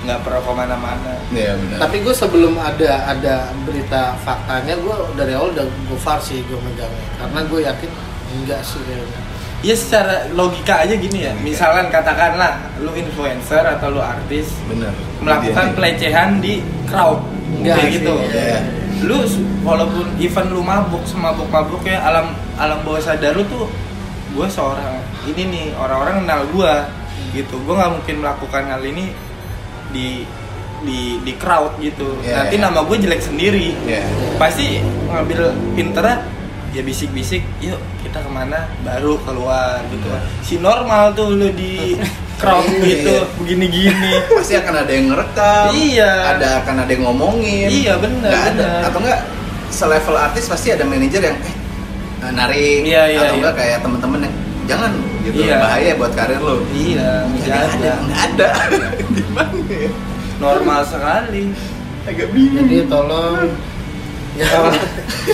[0.01, 1.13] Nggak pernah ke mana-mana.
[1.29, 6.19] ya benar Tapi gue sebelum ada ada berita faktanya, gue dari awal udah gue far
[6.19, 7.91] sih gue megangnya, karena gue yakin
[8.33, 9.19] enggak sih kayaknya.
[9.59, 11.33] Ya secara logika aja gini ya.
[11.35, 17.19] Misalkan katakanlah lu influencer atau lu artis benar melakukan Dia- pelecehan di crowd
[17.51, 18.13] Enggak kayak sih, gitu.
[18.29, 18.59] ya.
[19.01, 23.67] Lu s- walaupun event lu mabuk semabuk-mabuk ya alam alam bawah sadar lu tuh
[24.29, 24.95] gue seorang
[25.25, 26.73] ini nih orang-orang kenal gue
[27.33, 29.11] gitu gue nggak mungkin melakukan hal ini
[29.89, 30.23] di
[30.79, 32.63] di di crowd gitu Ya, nanti ya.
[32.63, 33.99] nama gue jelek sendiri ya
[34.35, 35.39] pasti ngambil
[35.73, 36.23] pinternya
[36.79, 38.63] ya bisik-bisik yuk kita ke mana?
[38.81, 40.23] Baru keluar gitu kan.
[40.39, 41.99] Si normal tuh lu di
[42.41, 43.03] crowd Iya.
[43.03, 44.11] gitu begini-gini.
[44.31, 46.11] Pasti akan ada yang ngerekam Iya.
[46.33, 47.67] ada akan ada yang ngomongin.
[47.67, 48.63] Iya, benar, Nggak ada.
[48.63, 48.87] benar.
[48.87, 49.19] atau enggak
[49.69, 51.55] selevel artis pasti ada manajer yang eh
[52.23, 53.39] eh, narik Iya, iya, atau iya.
[53.43, 54.91] enggak kayak temen-temen yang jangan
[55.27, 55.35] gitu.
[55.43, 55.55] Iya.
[55.59, 58.47] bahaya buat karir lo iya Nggak ada nggak ada.
[59.19, 59.89] Gimana ya?
[60.39, 61.43] Normal sekali.
[62.07, 62.63] Agak bingung.
[62.71, 63.51] Jadi tolong
[64.41, 64.65] yang,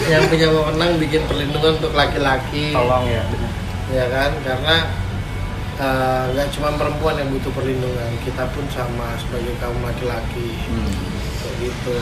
[0.07, 3.51] yang punya wewenang bikin perlindungan untuk laki-laki, tolong ya benar
[3.87, 4.31] ya kan?
[4.41, 4.75] Karena
[5.75, 10.89] eh, nggak cuma perempuan yang butuh perlindungan, kita pun sama sebagai kaum laki-laki, Hmm.
[11.37, 11.97] kayak gitu.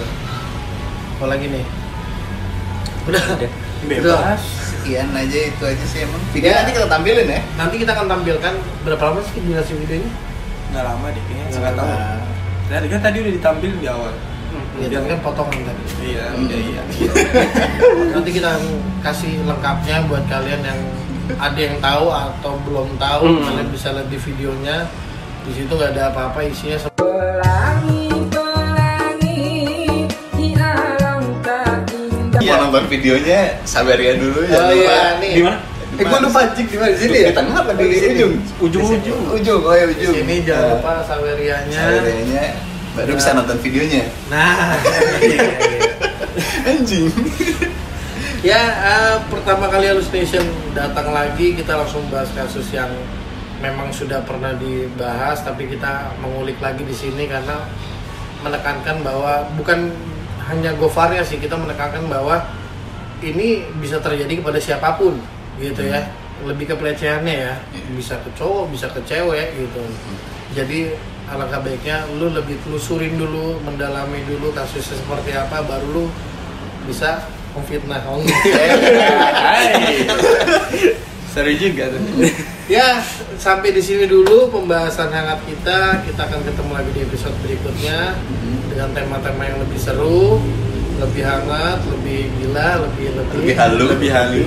[1.14, 1.66] Apa lagi nih?
[3.04, 3.24] Udah.
[3.36, 3.51] Udah.
[3.84, 6.64] bebas sekian aja itu aja sih emang video Ya.
[6.64, 8.54] nanti kita tampilin ya Nanti kita akan tampilkan
[8.88, 10.08] berapa lama sih durasi videonya?
[10.72, 12.16] nggak lama deh kayaknya Nggak tahu Nah,
[12.72, 14.16] tadi kan tadi udah ditampilin di awal
[14.76, 15.84] Ya, dan kan potongan tadi.
[16.03, 16.43] iya Hmm.
[16.43, 16.82] udah iya
[18.13, 18.51] Nanti kita
[18.99, 20.80] kasih lengkapnya buat kalian yang
[21.36, 23.43] ada yang tahu atau belum tahu, Hmm.
[23.43, 24.78] kalian bisa lihat di videonya.
[25.43, 26.91] di situ nggak ada apa-apa isinya sem-
[32.43, 34.55] Mau nonton videonya Sabaria dulu ya.
[34.57, 35.32] Oh iya, nih.
[35.34, 35.57] Di mana?
[35.93, 37.30] Eh, gua lupa cik di mana di sini ya?
[37.30, 38.13] Di tengah apa di Di sini.
[38.15, 38.34] ujung?
[38.59, 39.19] Ujung-ujung.
[39.32, 40.13] Ujung, oh ya Di ujung.
[40.15, 41.78] sini jangan lupa Sawerianya.
[41.78, 42.43] Sabarianya
[42.93, 44.05] baru bisa nonton videonya.
[44.29, 44.77] Nah,
[46.69, 47.09] Anjing.
[48.43, 50.43] ya eh, pertama kali Hallucination
[50.75, 52.91] datang lagi kita langsung bahas kasus yang
[53.63, 57.63] memang sudah pernah dibahas tapi kita mengulik lagi di sini karena
[58.43, 59.95] menekankan bahwa bukan
[60.51, 62.43] hanya Gofarnya sih kita menekankan bahwa
[63.23, 65.15] ini bisa terjadi kepada siapa pun
[65.55, 66.03] gitu ya.
[66.43, 67.53] Lebih ke pelecehannya ya.
[67.95, 69.83] Bisa ke cowok bisa ke cewek gitu.
[70.51, 70.91] Jadi
[71.34, 76.05] alangkah baiknya lu lebih telusurin dulu mendalami dulu kasusnya seperti apa baru lu
[76.86, 77.25] bisa
[77.57, 78.21] memfitnah oh,
[79.45, 80.05] Hai.
[81.34, 82.01] Seru juga tuh.
[82.69, 83.01] ya
[83.41, 88.13] sampai di sini dulu pembahasan hangat kita kita akan ketemu lagi di episode berikutnya
[88.69, 90.38] dengan tema-tema yang lebih seru
[91.01, 93.86] lebih hangat lebih gila lebih lebih, Lebih halu.
[93.97, 94.41] Lebih halu.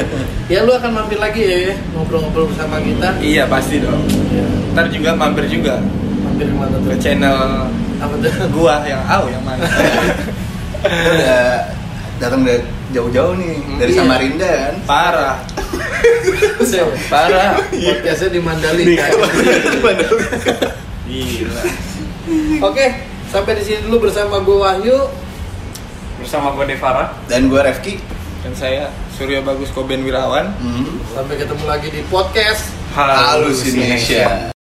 [0.52, 4.00] ya lu akan mampir lagi ya ngobrol-ngobrol bersama kita Iya pasti dong.
[4.32, 5.84] Ya, Ntar juga mampir juga
[6.44, 7.38] di mana ke tuh channel
[7.98, 9.62] apa tuh gua yang au yang mana.
[10.82, 11.70] Udah
[12.18, 13.98] datang dari jauh-jauh nih dari Iya.
[14.02, 14.74] Samarinda kan.
[14.84, 15.36] Parah.
[17.06, 17.54] Parah.
[17.70, 19.04] podcastnya di Mandalika
[21.04, 21.62] Gila.
[22.62, 22.86] oke
[23.28, 24.98] sampai di sini dulu bersama gue Wahyu
[26.18, 27.10] Bersama gue Devara.
[27.26, 27.98] Dan gue Refki.
[28.42, 30.54] Dan saya Surya Bagus Koben Wirawan.
[30.54, 30.86] Hmm.
[31.10, 34.54] sampai ketemu lagi di podcast Halusination.